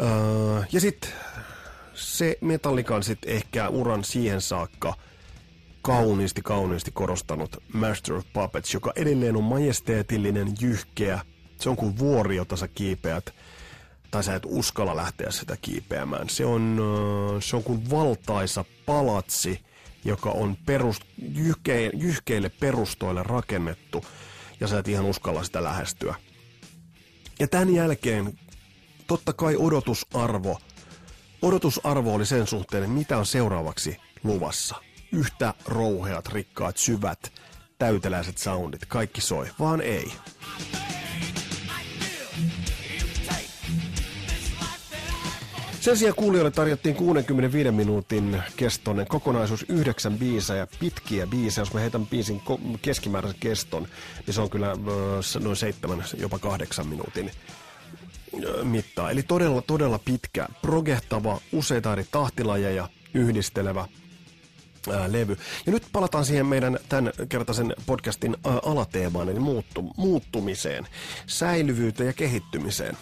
Öö, 0.00 0.62
ja 0.72 0.80
sitten 0.80 1.10
se 1.94 2.38
Metallikan 2.40 3.02
sit 3.02 3.18
ehkä 3.26 3.68
uran 3.68 4.04
siihen 4.04 4.40
saakka 4.40 4.94
kauniisti, 5.82 6.42
kauniisti 6.42 6.90
korostanut 6.90 7.62
Master 7.72 8.14
of 8.14 8.26
Puppets, 8.32 8.74
joka 8.74 8.92
edelleen 8.96 9.36
on 9.36 9.44
majesteetillinen, 9.44 10.54
jyhkeä. 10.60 11.20
Se 11.60 11.70
on 11.70 11.76
kuin 11.76 11.98
vuori, 11.98 12.36
jota 12.36 12.56
sä 12.56 12.68
kiipeät, 12.68 13.34
tai 14.10 14.24
sä 14.24 14.34
et 14.34 14.42
uskalla 14.46 14.96
lähteä 14.96 15.30
sitä 15.30 15.56
kiipeämään. 15.62 16.28
Se 16.28 16.44
on, 16.44 16.78
öö, 16.80 17.40
se 17.40 17.56
on 17.56 17.62
kuin 17.62 17.90
valtaisa 17.90 18.64
palatsi, 18.86 19.60
joka 20.04 20.30
on 20.30 20.56
perust, 20.66 21.02
jyhke, 21.18 21.90
jyhkeille 21.94 22.48
perustoille 22.48 23.22
rakennettu, 23.22 24.04
ja 24.60 24.66
sä 24.66 24.78
et 24.78 24.88
ihan 24.88 25.04
uskalla 25.04 25.44
sitä 25.44 25.62
lähestyä. 25.64 26.14
Ja 27.38 27.48
tämän 27.48 27.74
jälkeen 27.74 28.38
totta 29.06 29.32
kai 29.32 29.56
odotusarvo. 29.58 30.58
Odotusarvo 31.42 32.14
oli 32.14 32.26
sen 32.26 32.46
suhteen, 32.46 32.90
mitä 32.90 33.18
on 33.18 33.26
seuraavaksi 33.26 33.96
luvassa. 34.24 34.76
Yhtä 35.12 35.54
rouheat, 35.66 36.26
rikkaat, 36.26 36.76
syvät, 36.76 37.32
täyteläiset 37.78 38.38
soundit, 38.38 38.86
kaikki 38.86 39.20
soi, 39.20 39.46
vaan 39.60 39.80
ei. 39.80 40.12
Sen 45.80 45.96
sijaan 45.96 46.16
kuulijoille 46.16 46.50
tarjottiin 46.50 46.94
65 46.94 47.70
minuutin 47.70 48.42
kestoinen 48.56 49.06
kokonaisuus, 49.06 49.64
yhdeksän 49.68 50.18
biisejä, 50.18 50.66
pitkiä 50.80 51.26
biisejä. 51.26 51.62
Jos 51.62 51.74
mä 51.74 51.80
heitän 51.80 52.06
biisin 52.06 52.42
keskimääräisen 52.82 53.40
keston, 53.40 53.88
niin 54.26 54.34
se 54.34 54.40
on 54.40 54.50
kyllä 54.50 54.76
noin 55.40 55.56
seitsemän, 55.56 56.04
jopa 56.18 56.38
kahdeksan 56.38 56.86
minuutin 56.86 57.30
mittaa. 58.62 59.10
Eli 59.10 59.22
todella, 59.22 59.62
todella 59.62 59.98
pitkä, 59.98 60.48
progehtava, 60.62 61.40
useita 61.52 61.92
eri 61.92 62.06
tahtilajeja 62.10 62.88
yhdistelevä 63.14 63.88
ää, 64.92 65.12
levy. 65.12 65.36
Ja 65.66 65.72
nyt 65.72 65.86
palataan 65.92 66.24
siihen 66.24 66.46
meidän 66.46 66.78
tämän 66.88 67.12
kertaisen 67.28 67.74
podcastin 67.86 68.36
ää, 68.44 68.58
alateemaan, 68.64 69.28
eli 69.28 69.40
muuttu, 69.40 69.92
muuttumiseen, 69.96 70.86
säilyvyyteen 71.26 72.06
ja 72.06 72.12
kehittymiseen. 72.12 72.96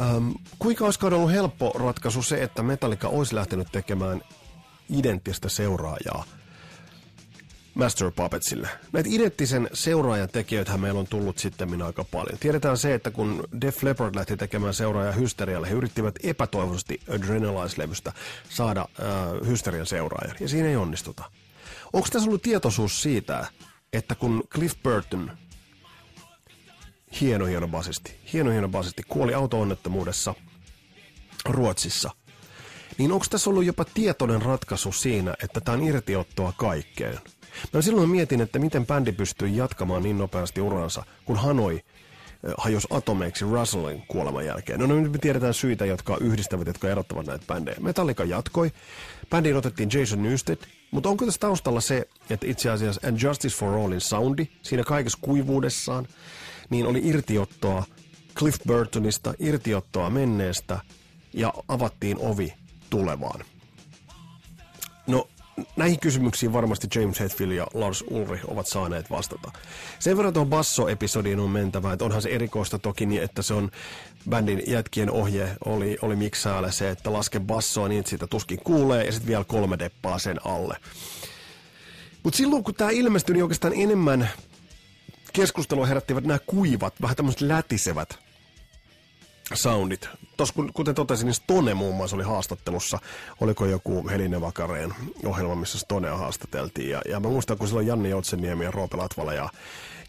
Ähm, 0.00 0.30
kuinka 0.58 0.84
olisi 0.84 1.06
ollut 1.06 1.32
helppo 1.32 1.72
ratkaisu 1.78 2.22
se, 2.22 2.42
että 2.42 2.62
Metallica 2.62 3.08
olisi 3.08 3.34
lähtenyt 3.34 3.68
tekemään 3.72 4.22
identtistä 4.88 5.48
seuraajaa 5.48 6.24
Master 7.74 8.10
Puppetsille. 8.10 8.68
Näitä 8.92 9.08
identtisen 9.12 9.70
seuraajan 9.72 10.28
tekijöitä 10.28 10.78
meillä 10.78 11.00
on 11.00 11.06
tullut 11.06 11.38
sitten 11.38 11.82
aika 11.82 12.04
paljon. 12.04 12.38
Tiedetään 12.38 12.78
se, 12.78 12.94
että 12.94 13.10
kun 13.10 13.44
Def 13.60 13.82
Leppard 13.82 14.14
lähti 14.14 14.36
tekemään 14.36 14.74
seuraajaa 14.74 15.12
Hysterialle, 15.12 15.70
he 15.70 15.74
yrittivät 15.74 16.14
epätoivoisesti 16.22 17.00
Adrenalize-levystä 17.08 18.12
saada 18.48 18.80
äh, 18.80 19.48
Hysterian 19.48 19.86
seuraajan, 19.86 20.36
ja 20.40 20.48
siinä 20.48 20.68
ei 20.68 20.76
onnistuta. 20.76 21.24
Onko 21.92 22.08
tässä 22.12 22.28
ollut 22.28 22.42
tietoisuus 22.42 23.02
siitä, 23.02 23.46
että 23.92 24.14
kun 24.14 24.42
Cliff 24.52 24.76
Burton 24.82 25.30
hieno 27.20 27.46
hieno 27.46 27.68
basisti, 27.68 28.14
hieno 28.32 28.50
hieno 28.50 28.68
basisti, 28.68 29.02
kuoli 29.08 29.34
auto-onnettomuudessa 29.34 30.34
Ruotsissa. 31.44 32.10
Niin 32.98 33.12
onko 33.12 33.26
tässä 33.30 33.50
ollut 33.50 33.64
jopa 33.64 33.84
tietoinen 33.84 34.42
ratkaisu 34.42 34.92
siinä, 34.92 35.34
että 35.42 35.60
tämä 35.60 35.78
on 35.78 35.84
irtiottoa 35.84 36.52
kaikkeen? 36.56 37.18
Mä 37.72 37.82
silloin 37.82 38.10
mietin, 38.10 38.40
että 38.40 38.58
miten 38.58 38.86
bändi 38.86 39.12
pystyy 39.12 39.48
jatkamaan 39.48 40.02
niin 40.02 40.18
nopeasti 40.18 40.60
uransa, 40.60 41.02
kun 41.24 41.36
Hanoi 41.36 41.74
eh, 41.74 41.82
hajosi 42.58 42.88
atomeiksi 42.90 43.44
Russellin 43.44 44.02
kuoleman 44.08 44.46
jälkeen. 44.46 44.80
No, 44.80 44.86
no 44.86 44.94
nyt 44.94 45.12
me 45.12 45.18
tiedetään 45.18 45.54
syitä, 45.54 45.86
jotka 45.86 46.16
yhdistävät, 46.20 46.66
jotka 46.66 46.88
erottavat 46.88 47.26
näitä 47.26 47.44
bändejä. 47.46 47.76
Metallica 47.80 48.24
jatkoi, 48.24 48.72
bändiin 49.30 49.56
otettiin 49.56 49.90
Jason 49.92 50.22
Newsted, 50.22 50.58
mutta 50.90 51.08
onko 51.08 51.24
tässä 51.24 51.40
taustalla 51.40 51.80
se, 51.80 52.08
että 52.30 52.46
itse 52.46 52.70
asiassa 52.70 53.08
And 53.08 53.20
Justice 53.22 53.56
for 53.56 53.74
Allin 53.74 54.00
soundi, 54.00 54.46
siinä 54.62 54.84
kaikessa 54.84 55.18
kuivuudessaan, 55.22 56.06
niin 56.70 56.86
oli 56.86 57.00
irtiottoa 57.04 57.84
Cliff 58.34 58.58
Burtonista, 58.66 59.34
irtiottoa 59.38 60.10
menneestä 60.10 60.80
ja 61.32 61.54
avattiin 61.68 62.16
ovi 62.20 62.54
tulevaan. 62.90 63.44
No, 65.06 65.28
näihin 65.76 66.00
kysymyksiin 66.00 66.52
varmasti 66.52 66.88
James 66.94 67.20
Hetfield 67.20 67.52
ja 67.52 67.66
Lars 67.74 68.04
Ulrich 68.10 68.44
ovat 68.48 68.66
saaneet 68.66 69.10
vastata. 69.10 69.50
Sen 69.98 70.16
verran 70.16 70.32
tuohon 70.32 70.50
basso-episodiin 70.50 71.40
on 71.40 71.50
mentävä, 71.50 71.92
että 71.92 72.04
onhan 72.04 72.22
se 72.22 72.28
erikoista 72.28 72.78
toki 72.78 73.06
niin, 73.06 73.22
että 73.22 73.42
se 73.42 73.54
on 73.54 73.70
bändin 74.30 74.62
jätkien 74.66 75.10
ohje 75.10 75.56
oli, 75.64 75.98
oli 76.02 76.16
miksäällä 76.16 76.70
se, 76.70 76.90
että 76.90 77.12
laske 77.12 77.40
bassoa 77.40 77.88
niin, 77.88 77.98
että 77.98 78.10
sitä 78.10 78.26
tuskin 78.26 78.60
kuulee 78.64 79.04
ja 79.04 79.12
sitten 79.12 79.28
vielä 79.28 79.44
kolme 79.44 79.78
deppaa 79.78 80.18
sen 80.18 80.46
alle. 80.46 80.76
Mutta 82.22 82.36
silloin 82.36 82.64
kun 82.64 82.74
tämä 82.74 82.90
ilmestyi, 82.90 83.32
niin 83.32 83.42
oikeastaan 83.42 83.74
enemmän 83.76 84.30
keskustelua 85.32 85.86
herättivät 85.86 86.24
nämä 86.24 86.38
kuivat, 86.46 86.94
vähän 87.02 87.16
tämmöiset 87.16 87.40
lätisevät 87.40 88.29
soundit. 89.54 90.08
Tuossa 90.36 90.54
kuten 90.74 90.94
totesin, 90.94 91.26
niin 91.26 91.34
Stone 91.34 91.74
muun 91.74 91.94
muassa 91.94 92.16
oli 92.16 92.24
haastattelussa. 92.24 92.98
Oliko 93.40 93.66
joku 93.66 94.08
Heline 94.08 94.40
Vakareen 94.40 94.94
ohjelma, 95.24 95.54
missä 95.54 95.78
Stonea 95.78 96.16
haastateltiin. 96.16 96.90
Ja, 96.90 97.02
ja 97.08 97.20
mä 97.20 97.28
muistan, 97.28 97.58
kun 97.58 97.68
silloin 97.68 97.86
Janni 97.86 98.10
Joutseniemi 98.10 98.64
ja 98.64 98.70
Roope 98.70 98.96
Latvala 98.96 99.34
ja 99.34 99.48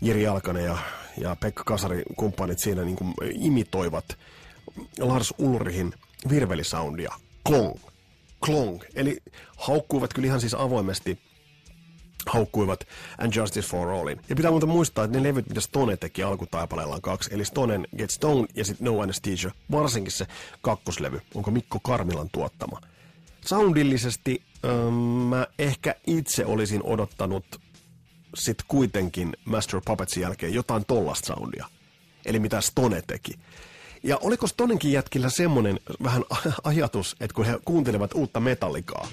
Jiri 0.02 0.28
Alkanen 0.28 0.66
ja, 0.66 0.78
ja 1.18 1.36
Pekka 1.36 1.64
Kasari 1.64 2.04
kumppanit 2.18 2.60
siinä 2.60 2.84
niin 2.84 2.96
kuin 2.96 3.14
imitoivat 3.32 4.18
Lars 5.00 5.34
Ulrihin 5.38 5.94
virvelisoundia. 6.30 7.14
Klong. 7.48 7.76
Klong. 8.46 8.82
Eli 8.96 9.18
haukkuivat 9.58 10.14
kyllä 10.14 10.26
ihan 10.26 10.42
siis 10.42 10.54
avoimesti 10.54 11.20
haukkuivat 12.26 12.88
And 13.18 13.34
Justice 13.36 13.68
for 13.68 13.90
Allin. 13.90 14.22
Ja 14.30 14.36
pitää 14.36 14.52
muuten 14.52 14.70
muistaa, 14.70 15.06
että 15.06 15.18
ne 15.18 15.24
levyt, 15.24 15.50
mitä 15.50 15.62
Stone 15.62 15.98
teki 15.98 16.24
alkutaipaleella 16.24 16.96
on 16.96 17.02
kaksi, 17.02 17.30
eli 17.34 17.46
Stonen 17.46 17.88
Get 17.98 18.10
Stone 18.10 18.48
ja 18.56 18.66
sitten 18.66 18.86
No 18.86 19.00
Anesthesia, 19.02 19.52
varsinkin 19.72 20.12
se 20.12 20.28
kakkoslevy, 20.62 21.22
onko 21.36 21.52
Mikko 21.52 21.80
Karmilan 21.80 22.30
tuottama. 22.32 22.82
Soundillisesti 23.46 24.44
ähm, 24.66 24.94
mä 25.04 25.48
ehkä 25.60 25.96
itse 26.08 26.46
olisin 26.46 26.84
odottanut 26.84 27.46
sit 28.36 28.58
kuitenkin 28.68 29.38
Master 29.46 29.82
Puppetsin 29.86 30.22
jälkeen 30.22 30.54
jotain 30.54 30.86
tollasta 30.86 31.28
soundia. 31.28 31.66
Eli 32.26 32.40
mitä 32.40 32.62
Stone 32.62 33.04
teki. 33.08 33.34
Ja 34.04 34.18
oliko 34.18 34.48
Stonenkin 34.48 34.92
jätkillä 34.92 35.30
semmonen 35.30 35.80
vähän 36.04 36.24
ajatus, 36.64 37.16
että 37.20 37.36
kun 37.36 37.46
he 37.46 37.60
kuuntelevat 37.66 38.14
uutta 38.14 38.40
metallikaa, 38.40 39.08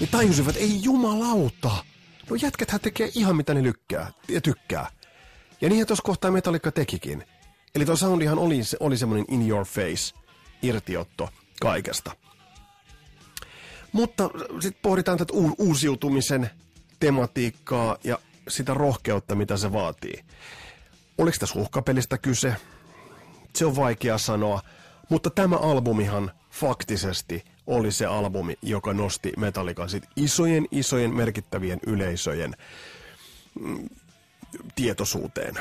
niin 0.00 0.10
tajusivat, 0.10 0.56
ei 0.56 0.82
jumalauta. 0.82 1.70
No 2.30 2.36
jätkäthän 2.42 2.80
tekee 2.80 3.10
ihan 3.14 3.36
mitä 3.36 3.54
ne 3.54 3.62
lykkää 3.62 4.12
ja 4.28 4.40
tykkää. 4.40 4.90
Ja 5.60 5.68
niinhän 5.68 5.86
tuossa 5.86 6.02
kohtaa 6.02 6.30
Metallica 6.30 6.72
tekikin. 6.72 7.24
Eli 7.74 7.84
tuo 7.84 7.96
soundihan 7.96 8.38
oli, 8.38 8.60
oli 8.80 8.96
semmoinen 8.96 9.26
in 9.28 9.48
your 9.48 9.64
face 9.64 10.14
irtiotto 10.62 11.28
kaikesta. 11.60 12.12
Mutta 13.92 14.30
sitten 14.60 14.82
pohditaan 14.82 15.18
tätä 15.18 15.32
uusiutumisen 15.58 16.50
tematiikkaa 17.00 17.96
ja 18.04 18.18
sitä 18.48 18.74
rohkeutta, 18.74 19.34
mitä 19.34 19.56
se 19.56 19.72
vaatii. 19.72 20.24
Oliko 21.18 21.36
tässä 21.40 21.58
uhkapelistä 21.58 22.18
kyse? 22.18 22.56
Se 23.56 23.66
on 23.66 23.76
vaikea 23.76 24.18
sanoa, 24.18 24.60
mutta 25.08 25.30
tämä 25.30 25.56
albumihan 25.56 26.32
faktisesti– 26.50 27.44
oli 27.66 27.92
se 27.92 28.06
albumi, 28.06 28.54
joka 28.62 28.92
nosti 28.92 29.32
Metallican 29.36 29.88
sit 29.88 30.04
isojen, 30.16 30.66
isojen 30.70 31.14
merkittävien 31.14 31.80
yleisöjen 31.86 32.54
mm, 33.60 33.88
tietoisuuteen. 34.74 35.54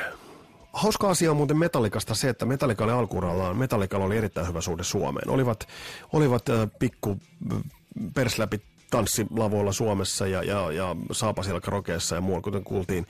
Hauska 0.73 1.09
asia 1.09 1.31
on 1.31 1.37
muuten 1.37 1.57
Metallikasta 1.57 2.15
se, 2.15 2.29
että 2.29 2.45
Metallica 2.45 2.83
oli 2.83 2.91
alkuurallaan, 2.91 3.57
Metallicalla 3.57 4.05
oli 4.05 4.17
erittäin 4.17 4.47
hyvä 4.47 4.61
suhde 4.61 4.83
Suomeen. 4.83 5.29
Olivat, 5.29 5.67
olivat 6.13 6.49
äh, 6.49 6.69
pikku 6.79 7.19
persläpi 8.13 8.61
tanssilavoilla 8.91 9.71
Suomessa 9.71 10.27
ja, 10.27 10.43
ja, 10.43 10.71
ja 10.71 10.95
Saapasilkka 11.11 11.83
ja 12.15 12.21
muualla, 12.21 12.41
kuten 12.41 12.63
kuultiin 12.63 13.07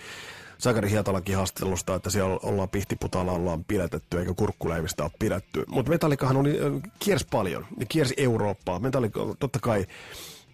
Sakari 0.57 0.89
Hietalakin 0.89 1.35
haastattelusta, 1.35 1.95
että 1.95 2.09
siellä 2.09 2.39
ollaan 2.43 2.69
pihtiputalla 2.69 3.31
ollaan 3.31 3.65
pidätetty 3.65 4.19
eikä 4.19 4.33
kurkkuleivistä 4.33 5.03
ole 5.03 5.11
pidetty. 5.19 5.63
Mutta 5.67 5.91
Metallikahan 5.91 6.37
oli, 6.37 6.59
kiersi 6.99 7.27
paljon, 7.31 7.65
ne 7.77 7.85
kiersi 7.85 8.13
Eurooppaa. 8.17 8.79
Metallika 8.79 9.35
totta 9.39 9.59
kai 9.59 9.85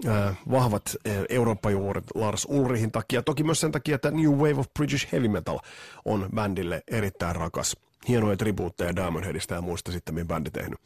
äh, 0.07 0.37
vahvat 0.51 0.95
Eurooppa-juuret 1.29 2.05
Lars 2.15 2.47
Ulrihin 2.49 2.91
takia. 2.91 3.21
Toki 3.21 3.43
myös 3.43 3.59
sen 3.59 3.71
takia, 3.71 3.95
että 3.95 4.11
New 4.11 4.31
Wave 4.31 4.59
of 4.59 4.67
British 4.73 5.11
Heavy 5.11 5.27
Metal 5.27 5.59
on 6.05 6.29
bändille 6.35 6.83
erittäin 6.87 7.35
rakas. 7.35 7.77
Hienoja 8.07 8.37
tribuutteja 8.37 8.95
Diamond 8.95 9.25
Headistä 9.25 9.55
ja 9.55 9.61
muista 9.61 9.91
sitten, 9.91 10.15
mitä 10.15 10.27
bändi 10.27 10.51
tehnyt. 10.51 10.79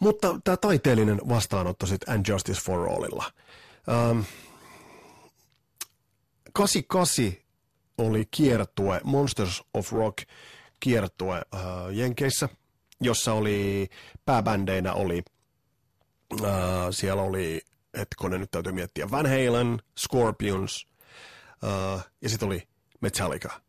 Mutta 0.00 0.40
tämä 0.44 0.56
taiteellinen 0.56 1.20
vastaanotto 1.28 1.86
sitten 1.86 2.14
And 2.14 2.26
Justice 2.28 2.60
for 2.60 2.88
Allilla. 2.88 3.24
Ähm, 3.88 4.20
88 6.52 7.43
oli 7.98 8.24
kiertue, 8.30 9.00
Monsters 9.04 9.62
of 9.74 9.92
Rock 9.92 10.18
kiertue 10.80 11.42
äh, 11.54 11.60
Jenkeissä, 11.92 12.48
jossa 13.00 13.32
oli 13.32 13.88
pääbändeinä 14.24 14.92
oli, 14.92 15.22
äh, 16.44 16.50
siellä 16.90 17.22
oli, 17.22 17.60
hetkonen 17.98 18.40
nyt 18.40 18.50
täytyy 18.50 18.72
miettiä, 18.72 19.10
Van 19.10 19.26
Halen, 19.26 19.78
Scorpions 19.98 20.86
äh, 21.64 22.04
ja 22.22 22.28
sitten 22.28 22.46
oli 22.46 22.62
Metallica. 23.00 23.60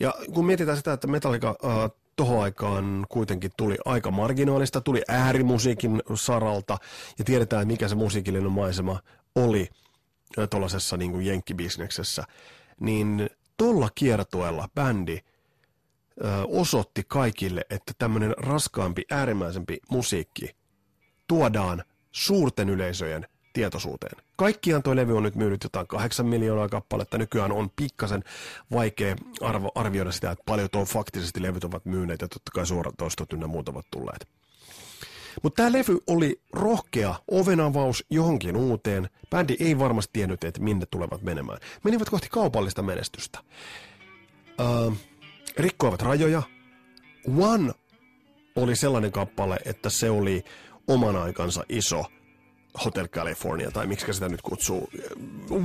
Ja 0.00 0.14
kun 0.34 0.46
mietitään 0.46 0.76
sitä, 0.76 0.92
että 0.92 1.06
Metallica 1.06 1.48
äh, 1.48 1.90
tohon 2.16 2.42
aikaan 2.42 3.06
kuitenkin 3.08 3.50
tuli 3.56 3.76
aika 3.84 4.10
marginaalista, 4.10 4.80
tuli 4.80 5.02
äärimusiikin 5.08 6.02
saralta 6.14 6.78
ja 7.18 7.24
tiedetään, 7.24 7.66
mikä 7.66 7.88
se 7.88 7.94
musiikillinen 7.94 8.52
maisema 8.52 9.00
oli 9.34 9.68
äh, 10.38 10.48
tuollaisessa 10.50 10.96
niin 10.96 11.22
jenkkibisneksessä, 11.22 12.24
niin 12.80 13.30
tuolla 13.56 13.88
kiertueella 13.94 14.68
bändi 14.74 15.18
ö, 15.18 15.22
osoitti 16.48 17.02
kaikille, 17.08 17.64
että 17.70 17.92
tämmöinen 17.98 18.34
raskaampi, 18.38 19.04
äärimmäisempi 19.10 19.78
musiikki 19.90 20.56
tuodaan 21.28 21.84
suurten 22.12 22.68
yleisöjen 22.68 23.26
tietoisuuteen. 23.52 24.22
Kaikkiaan 24.36 24.82
tuo 24.82 24.96
levy 24.96 25.16
on 25.16 25.22
nyt 25.22 25.34
myynyt 25.34 25.64
jotain 25.64 25.86
kahdeksan 25.86 26.26
miljoonaa 26.26 26.68
kappaletta. 26.68 27.18
Nykyään 27.18 27.52
on 27.52 27.70
pikkasen 27.76 28.24
vaikea 28.72 29.16
arvo, 29.40 29.72
arvioida 29.74 30.12
sitä, 30.12 30.30
että 30.30 30.44
paljon 30.46 30.70
tuo 30.70 30.84
faktisesti 30.84 31.42
levyt 31.42 31.64
ovat 31.64 31.84
myyneet 31.84 32.20
ja 32.20 32.28
totta 32.28 32.50
kai 32.54 32.66
suoratoistot 32.66 33.32
ynnä 33.32 33.46
muut 33.46 33.68
ovat 33.68 33.86
tulleet. 33.90 34.28
Mutta 35.42 35.56
tämä 35.56 35.72
levy 35.72 35.98
oli 36.06 36.40
rohkea 36.52 37.14
ovenavaus 37.30 38.04
johonkin 38.10 38.56
uuteen. 38.56 39.08
Bändi 39.30 39.56
ei 39.60 39.78
varmasti 39.78 40.10
tiennyt, 40.12 40.44
että 40.44 40.60
minne 40.60 40.86
tulevat 40.90 41.22
menemään. 41.22 41.58
Menivät 41.84 42.10
kohti 42.10 42.28
kaupallista 42.30 42.82
menestystä. 42.82 43.38
Öö, 44.60 44.90
rikkoivat 45.58 46.02
rajoja. 46.02 46.42
One 47.38 47.72
oli 48.56 48.76
sellainen 48.76 49.12
kappale, 49.12 49.58
että 49.64 49.90
se 49.90 50.10
oli 50.10 50.44
oman 50.88 51.16
aikansa 51.16 51.64
iso 51.68 52.04
Hotel 52.84 53.08
California, 53.08 53.70
tai 53.70 53.86
miksi 53.86 54.12
sitä 54.12 54.28
nyt 54.28 54.42
kutsuu. 54.42 54.90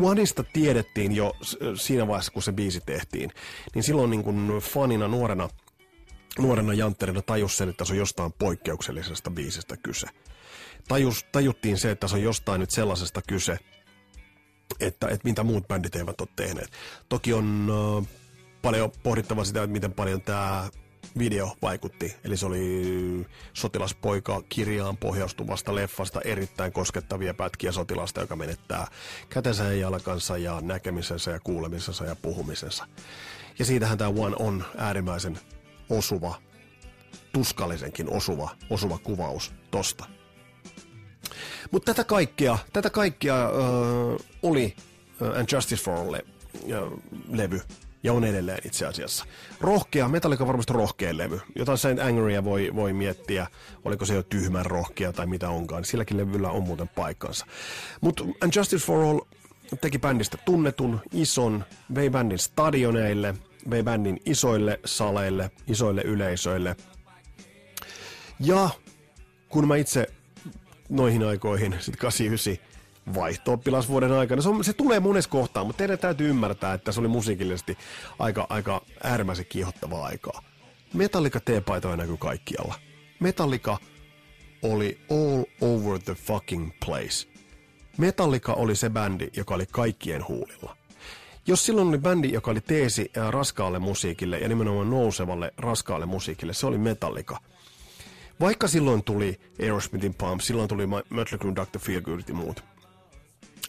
Oneista 0.02 0.44
tiedettiin 0.54 1.16
jo 1.16 1.34
siinä 1.76 2.08
vaiheessa, 2.08 2.32
kun 2.32 2.44
se 2.44 2.52
biisi 2.52 2.82
tehtiin. 2.86 3.30
Niin 3.76 3.84
silloin 3.84 4.10
niin 4.10 4.24
kuin 4.24 4.48
fanina 4.62 5.08
nuorena– 5.08 5.50
nuorena 6.40 6.74
jantterina 6.74 7.22
tajus 7.22 7.58
sen, 7.58 7.70
että 7.70 7.86
se 7.86 7.94
on 7.94 8.00
jostain 8.00 8.34
poikkeuksellisesta 8.40 9.32
biisistä 9.32 9.78
kyse. 9.78 10.08
Tajus, 10.88 11.26
tajuttiin 11.32 11.78
se, 11.78 11.92
että 11.92 12.08
se 12.08 12.16
on 12.16 12.24
jostain 12.24 12.60
nyt 12.60 12.72
sellaisesta 12.72 13.22
kyse, 13.28 13.58
että, 14.80 15.08
että 15.08 15.28
mitä 15.28 15.44
muut 15.44 15.68
bändit 15.68 15.96
eivät 15.96 16.22
ole 16.22 16.30
tehneet. 16.36 16.72
Toki 17.10 17.34
on 17.34 17.68
uh, 17.72 18.08
paljon 18.62 18.92
pohdittava 19.04 19.44
sitä, 19.44 19.64
että 19.64 19.74
miten 19.74 19.94
paljon 19.94 20.22
tämä 20.22 20.70
video 21.20 21.52
vaikutti. 21.62 22.16
Eli 22.24 22.38
se 22.38 22.46
oli 22.46 22.84
sotilaspoika 23.54 24.42
kirjaan 24.50 24.98
pohjaustuvasta 24.98 25.76
leffasta 25.76 26.22
erittäin 26.22 26.72
koskettavia 26.72 27.34
pätkiä 27.34 27.72
sotilasta, 27.72 28.22
joka 28.22 28.36
menettää 28.36 28.88
kätensä 29.30 29.64
ja 29.64 29.74
jalkansa 29.74 30.38
ja 30.38 30.62
näkemisensä 30.62 31.32
ja 31.32 31.40
kuulemisensa 31.40 32.06
ja 32.06 32.16
puhumisensa. 32.16 32.88
Ja 33.60 33.66
siitähän 33.66 33.98
tämä 33.98 34.14
One 34.18 34.36
on 34.40 34.64
äärimmäisen 34.78 35.40
osuva, 35.90 36.36
tuskallisenkin 37.34 38.10
osuva, 38.10 38.50
osuva 38.70 38.98
kuvaus 38.98 39.54
tosta. 39.72 40.06
Mutta 41.72 41.94
tätä 41.94 42.04
kaikkea, 42.04 42.58
tätä 42.74 42.90
kaikkea 42.90 43.46
äh, 43.46 43.52
oli 44.44 44.76
äh, 45.22 45.40
And 45.40 45.48
Justice 45.52 45.84
for 45.84 45.94
All 45.94 46.14
äh, 46.14 46.22
levy, 47.30 47.62
ja 48.04 48.14
on 48.14 48.24
edelleen 48.24 48.60
itse 48.66 48.86
asiassa. 48.86 49.26
Rohkea, 49.62 50.08
Metallica 50.08 50.48
varmasti 50.48 50.74
rohkea 50.74 51.18
levy. 51.18 51.40
Jotain 51.56 51.78
Saint 51.78 52.00
Angeria 52.00 52.44
voi, 52.44 52.72
voi 52.76 52.94
miettiä, 52.94 53.48
oliko 53.86 54.06
se 54.06 54.16
jo 54.16 54.24
tyhmän 54.24 54.66
rohkea 54.66 55.14
tai 55.14 55.28
mitä 55.28 55.50
onkaan. 55.50 55.86
Silläkin 55.86 56.18
levyllä 56.18 56.50
on 56.50 56.64
muuten 56.64 56.88
paikkansa. 56.88 57.46
Mutta 58.02 58.24
And 58.24 58.52
Justice 58.56 58.86
for 58.86 59.04
All 59.04 59.20
teki 59.82 60.00
bändistä 60.00 60.38
tunnetun, 60.46 61.02
ison, 61.14 61.64
vei 61.96 62.10
bändin 62.10 62.40
stadioneille, 62.40 63.36
vei 63.70 63.84
bändin 63.84 64.20
isoille 64.26 64.80
saleille, 64.86 65.52
isoille 65.68 66.02
yleisöille. 66.02 66.76
Ja 68.40 68.70
kun 69.50 69.68
mä 69.68 69.76
itse 69.76 70.08
noihin 70.90 71.24
aikoihin, 71.24 71.76
sitten 71.80 72.02
89, 72.02 72.58
vaihto 73.14 73.60
aikana. 74.20 74.42
Se, 74.42 74.50
on, 74.50 74.64
se 74.64 74.74
tulee 74.74 75.00
monessa 75.00 75.30
kohtaa, 75.30 75.64
mutta 75.64 75.78
teidän 75.78 76.00
täytyy 76.00 76.30
ymmärtää, 76.30 76.74
että 76.74 76.92
se 76.92 77.00
oli 77.00 77.08
musiikillisesti 77.08 77.78
aika, 78.20 78.48
aika 78.50 78.82
äärimmäisen 79.04 79.46
kiihottavaa 79.46 80.06
aikaa. 80.06 80.44
Metallica 80.94 81.40
T-paitoja 81.40 81.98
näkyy 81.98 82.18
kaikkialla. 82.18 82.76
Metallica 83.20 83.78
oli 84.62 85.00
all 85.12 85.44
over 85.62 86.00
the 86.00 86.14
fucking 86.14 86.72
place. 86.86 87.28
Metallica 87.98 88.54
oli 88.54 88.76
se 88.76 88.90
bändi, 88.90 89.28
joka 89.36 89.56
oli 89.56 89.66
kaikkien 89.66 90.28
huulilla. 90.28 90.78
Jos 91.48 91.66
silloin 91.66 91.88
oli 91.88 91.98
bändi, 91.98 92.32
joka 92.32 92.52
oli 92.52 92.62
teesi 92.62 93.12
raskaalle 93.30 93.80
musiikille 93.80 94.40
ja 94.40 94.48
nimenomaan 94.48 94.90
nousevalle 94.90 95.54
raskaalle 95.58 96.06
musiikille, 96.06 96.54
se 96.54 96.68
oli 96.68 96.78
Metallica. 96.78 97.38
Vaikka 98.40 98.68
silloin 98.68 99.04
tuli 99.04 99.40
Aerosmithin 99.62 100.14
Pump, 100.14 100.42
silloin 100.42 100.68
tuli 100.68 100.86
Mötley 100.86 101.40
Crue, 101.40 101.56
Dr. 101.56 101.80
Feelgood 101.80 102.20
ja 102.28 102.34
muut. 102.34 102.64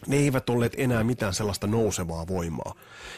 Ne 0.07 0.17
eivät 0.17 0.51
olleet 0.51 0.75
enää 0.77 1.05
mitään 1.05 1.35
sellaista 1.35 1.67
nousevaa 1.67 2.27
voimaa. 2.27 2.75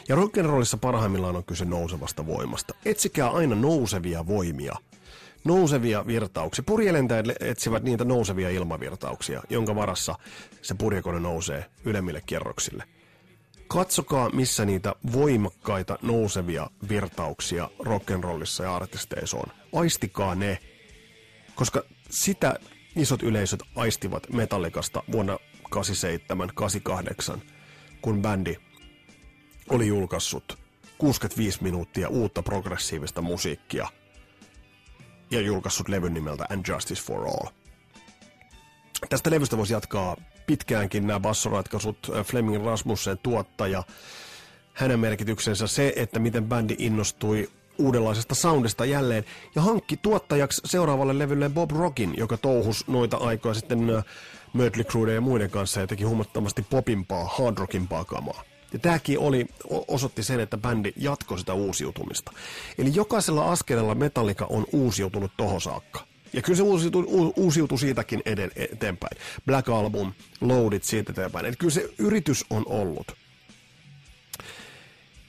Ja 0.09 0.15
rock'n'rollissa 0.15 0.77
parhaimmillaan 0.81 1.35
on 1.35 1.43
kyse 1.43 1.65
nousevasta 1.65 2.25
voimasta. 2.25 2.73
Etsikää 2.85 3.29
aina 3.29 3.55
nousevia 3.55 4.27
voimia. 4.27 4.75
Nousevia 5.43 6.07
virtauksia. 6.07 6.63
Purjelentäjät 6.67 7.25
etsivät 7.39 7.83
niitä 7.83 8.05
nousevia 8.05 8.49
ilmavirtauksia, 8.49 9.41
jonka 9.49 9.75
varassa 9.75 10.15
se 10.61 10.73
purjekone 10.73 11.19
nousee 11.19 11.65
ylemmille 11.85 12.21
kerroksille– 12.25 12.83
katsokaa, 13.73 14.29
missä 14.29 14.65
niitä 14.65 14.95
voimakkaita 15.13 15.97
nousevia 16.01 16.69
virtauksia 16.89 17.69
rock'n'rollissa 17.79 18.63
ja 18.63 18.75
artisteissa 18.75 19.37
on. 19.37 19.53
Aistikaa 19.73 20.35
ne, 20.35 20.57
koska 21.55 21.83
sitä 22.09 22.55
isot 22.95 23.23
yleisöt 23.23 23.59
aistivat 23.75 24.29
Metallicasta 24.33 25.03
vuonna 25.11 25.37
87-88, 27.35 27.39
kun 28.01 28.21
bändi 28.21 28.55
oli 29.69 29.87
julkaissut 29.87 30.57
65 30.97 31.63
minuuttia 31.63 32.09
uutta 32.09 32.43
progressiivista 32.43 33.21
musiikkia 33.21 33.87
ja 35.31 35.41
julkaissut 35.41 35.89
levyn 35.89 36.13
nimeltä 36.13 36.45
And 36.49 36.65
Justice 36.67 37.01
for 37.01 37.27
All. 37.27 37.60
Tästä 39.09 39.31
levystä 39.31 39.57
voisi 39.57 39.73
jatkaa 39.73 40.17
pitkäänkin 40.47 41.07
nämä 41.07 41.19
bassoratkaisut, 41.19 41.97
äh, 42.15 42.25
Fleming 42.25 42.65
Rasmussen 42.65 43.17
tuottaja, 43.23 43.83
hänen 44.73 44.99
merkityksensä 44.99 45.67
se, 45.67 45.93
että 45.95 46.19
miten 46.19 46.45
bändi 46.45 46.75
innostui 46.77 47.49
uudenlaisesta 47.77 48.35
soundista 48.35 48.85
jälleen 48.85 49.25
ja 49.55 49.61
hankki 49.61 49.97
tuottajaksi 49.97 50.61
seuraavalle 50.65 51.19
levylle 51.19 51.49
Bob 51.49 51.71
Rockin, 51.71 52.13
joka 52.17 52.37
touhus 52.37 52.87
noita 52.87 53.17
aikoja 53.17 53.53
sitten 53.53 53.89
äh, 53.89 54.03
Mötley 54.53 54.83
Crue 54.83 55.13
ja 55.13 55.21
muiden 55.21 55.49
kanssa 55.49 55.79
ja 55.79 55.87
teki 55.87 56.03
huomattavasti 56.03 56.65
popimpaa, 56.69 57.25
hard 57.25 57.57
rockimpaa 57.57 58.05
kamaa. 58.05 58.43
Ja 58.73 58.79
tämäkin 58.79 59.19
oli, 59.19 59.45
osoitti 59.87 60.23
sen, 60.23 60.39
että 60.39 60.57
bändi 60.57 60.93
jatkoi 60.95 61.39
sitä 61.39 61.53
uusiutumista. 61.53 62.31
Eli 62.77 62.91
jokaisella 62.95 63.51
askeleella 63.51 63.95
Metallica 63.95 64.45
on 64.49 64.65
uusiutunut 64.71 65.31
tohon 65.37 65.61
saakka. 65.61 66.10
Ja 66.33 66.41
kyllä 66.41 66.57
se 66.57 66.63
uusiutui, 66.63 67.05
uusiutui 67.35 67.79
siitäkin 67.79 68.21
eden, 68.25 68.51
eteenpäin. 68.55 69.17
Black 69.45 69.69
Album, 69.69 70.13
Loadit 70.41 70.83
siitä 70.83 71.11
eteenpäin. 71.11 71.45
Eli 71.45 71.55
kyllä 71.55 71.73
se 71.73 71.89
yritys 71.97 72.45
on 72.49 72.63
ollut. 72.65 73.11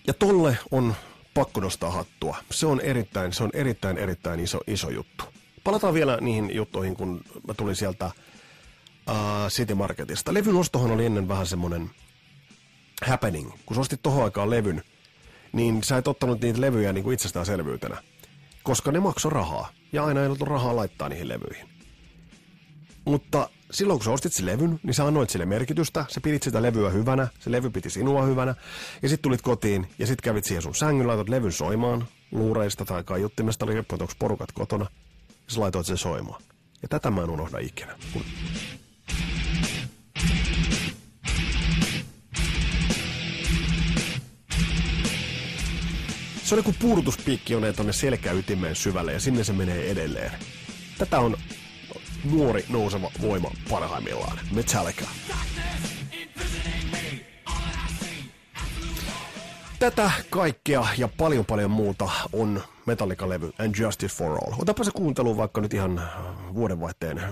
Ja 0.06 0.14
tolle 0.14 0.58
on 0.70 0.94
pakko 1.34 1.60
nostaa 1.60 1.90
hattua. 1.90 2.36
Se 2.50 2.66
on 2.66 2.80
erittäin, 2.80 3.32
se 3.32 3.44
on 3.44 3.50
erittäin, 3.52 3.98
erittäin 3.98 4.40
iso, 4.40 4.60
iso 4.66 4.90
juttu. 4.90 5.24
Palataan 5.64 5.94
vielä 5.94 6.18
niihin 6.20 6.54
juttuihin, 6.54 6.96
kun 6.96 7.20
mä 7.46 7.54
tulin 7.54 7.76
sieltä 7.76 8.06
uh, 8.06 9.48
City 9.48 9.74
Marketista. 9.74 10.34
Levyn 10.34 10.56
ostohan 10.56 10.90
oli 10.90 11.06
ennen 11.06 11.28
vähän 11.28 11.46
semmonen 11.46 11.90
happening. 13.06 13.52
Kun 13.66 13.74
sä 13.74 13.80
ostit 13.80 14.02
tohon 14.02 14.24
aikaan 14.24 14.50
levyn, 14.50 14.82
niin 15.52 15.82
sä 15.82 15.96
et 15.96 16.08
ottanut 16.08 16.40
niitä 16.40 16.60
levyjä 16.60 16.92
niin 16.92 17.04
kuin 17.04 17.14
itsestäänselvyytenä 17.14 18.02
koska 18.62 18.92
ne 18.92 19.00
maksoi 19.00 19.32
rahaa, 19.32 19.68
ja 19.92 20.04
aina 20.04 20.20
ei 20.20 20.26
ollut 20.26 20.40
rahaa 20.40 20.76
laittaa 20.76 21.08
niihin 21.08 21.28
levyihin. 21.28 21.68
Mutta 23.04 23.48
silloin 23.70 23.98
kun 23.98 24.04
sä 24.04 24.10
ostit 24.10 24.32
sen 24.32 24.46
levyn, 24.46 24.80
niin 24.82 24.94
sä 24.94 25.06
annoit 25.06 25.30
sille 25.30 25.46
merkitystä, 25.46 26.04
sä 26.08 26.20
pidit 26.20 26.42
sitä 26.42 26.62
levyä 26.62 26.90
hyvänä, 26.90 27.28
se 27.38 27.52
levy 27.52 27.70
piti 27.70 27.90
sinua 27.90 28.22
hyvänä, 28.22 28.54
ja 29.02 29.08
sitten 29.08 29.22
tulit 29.22 29.42
kotiin, 29.42 29.86
ja 29.98 30.06
sitten 30.06 30.24
kävit 30.24 30.44
siihen 30.44 30.62
sun 30.62 30.74
sängyn, 30.74 31.06
laitot 31.06 31.28
levyn 31.28 31.52
soimaan, 31.52 32.08
luureista 32.32 32.84
tai 32.84 33.04
kaiuttimesta, 33.04 33.64
oli 33.64 33.74
riippuen, 33.74 34.08
porukat 34.18 34.52
kotona, 34.52 34.86
ja 35.28 35.54
sä 35.54 35.60
laitoit 35.60 35.86
sen 35.86 35.98
soimaan. 35.98 36.42
Ja 36.82 36.88
tätä 36.88 37.10
mä 37.10 37.22
en 37.22 37.30
unohda 37.30 37.58
ikinä. 37.58 37.98
Kun 38.12 38.22
Se 46.52 46.56
on 46.56 46.64
kuin 46.64 46.76
puudutuspiikki 46.80 47.54
on 47.54 47.62
tuonne 47.76 47.92
selkäytimeen 47.92 48.76
syvälle 48.76 49.12
ja 49.12 49.20
sinne 49.20 49.44
se 49.44 49.52
menee 49.52 49.90
edelleen. 49.90 50.32
Tätä 50.98 51.20
on 51.20 51.36
nuori 52.24 52.64
nouseva 52.68 53.10
voima 53.22 53.50
parhaimmillaan. 53.70 54.38
Metallica. 54.54 55.04
Tätä 59.78 60.10
kaikkea 60.30 60.86
ja 60.98 61.08
paljon 61.08 61.44
paljon 61.44 61.70
muuta 61.70 62.10
on 62.32 62.62
Metallica-levy 62.86 63.52
And 63.58 63.74
Justice 63.78 64.14
for 64.16 64.30
All. 64.32 64.54
Otapa 64.58 64.84
se 64.84 64.90
kuuntelu 64.90 65.36
vaikka 65.36 65.60
nyt 65.60 65.74
ihan 65.74 66.02
vuodenvaihteen 66.54 67.22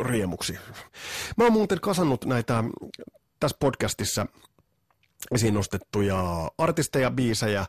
riemuksi. 0.00 0.58
Mä 1.36 1.44
oon 1.44 1.52
muuten 1.52 1.80
kasannut 1.80 2.24
näitä 2.24 2.64
tässä 3.40 3.56
podcastissa 3.60 4.26
esiin 5.34 5.54
nostettuja 5.54 6.50
artisteja, 6.58 7.10
biisejä, 7.10 7.66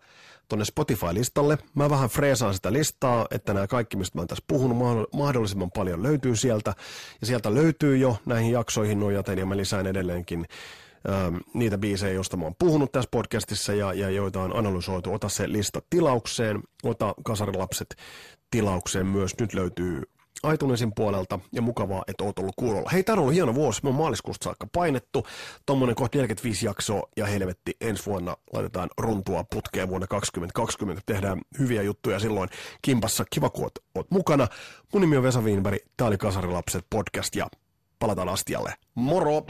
tonne 0.51 0.65
Spotify-listalle. 0.65 1.57
Mä 1.75 1.89
vähän 1.89 2.09
freesaan 2.09 2.53
sitä 2.53 2.73
listaa, 2.73 3.27
että 3.31 3.53
nämä 3.53 3.67
kaikki, 3.67 3.97
mistä 3.97 4.17
mä 4.17 4.21
oon 4.21 4.27
tässä 4.27 4.43
puhunut, 4.47 5.07
mahdollisimman 5.13 5.71
paljon 5.71 6.03
löytyy 6.03 6.35
sieltä. 6.35 6.73
Ja 7.21 7.27
sieltä 7.27 7.53
löytyy 7.53 7.97
jo 7.97 8.17
näihin 8.25 8.51
jaksoihin 8.51 8.99
nojaten, 8.99 9.37
ja 9.37 9.45
mä 9.45 9.57
lisään 9.57 9.87
edelleenkin 9.87 10.45
ähm, 11.09 11.35
niitä 11.53 11.77
biisejä, 11.77 12.13
joista 12.13 12.37
mä 12.37 12.43
oon 12.43 12.55
puhunut 12.59 12.91
tässä 12.91 13.09
podcastissa 13.11 13.73
ja, 13.73 13.93
ja 13.93 14.09
joita 14.09 14.41
on 14.41 14.57
analysoitu. 14.57 15.13
Ota 15.13 15.29
se 15.29 15.51
lista 15.51 15.81
tilaukseen, 15.89 16.63
ota 16.83 17.13
kasarilapset 17.23 17.95
tilaukseen 18.51 19.07
myös. 19.07 19.31
Nyt 19.39 19.53
löytyy 19.53 20.01
iTunesin 20.53 20.91
puolelta 20.95 21.39
ja 21.51 21.61
mukavaa, 21.61 22.03
että 22.07 22.23
oot 22.23 22.39
ollut 22.39 22.55
kuulolla. 22.55 22.89
Hei, 22.89 23.03
tää 23.03 23.13
on 23.13 23.19
ollut 23.19 23.33
hieno 23.33 23.55
vuosi. 23.55 23.79
Me 23.83 23.89
on 23.89 23.95
maaliskuusta 23.95 24.43
saakka 24.43 24.67
painettu. 24.71 25.27
Tommonen 25.65 25.95
kohta 25.95 26.17
45 26.17 26.65
jaksoa 26.65 27.09
ja 27.17 27.25
helvetti 27.25 27.77
ensi 27.81 28.05
vuonna 28.05 28.37
laitetaan 28.53 28.89
runtua 28.97 29.43
putkeen 29.53 29.89
vuonna 29.89 30.07
2020. 30.07 31.01
Tehdään 31.05 31.41
hyviä 31.59 31.81
juttuja 31.81 32.19
silloin 32.19 32.49
kimpassa. 32.81 33.25
Kiva, 33.29 33.49
kun 33.49 33.63
oot, 33.63 33.79
oot 33.95 34.11
mukana. 34.11 34.47
Mun 34.93 35.01
nimi 35.01 35.17
on 35.17 35.23
Vesa 35.23 35.41
Wienberg. 35.41 35.79
Tää 35.97 36.07
oli 36.07 36.17
Kasarilapset 36.17 36.85
podcast 36.89 37.35
ja 37.35 37.47
palataan 37.99 38.29
astialle. 38.29 38.73
Moro! 38.95 39.45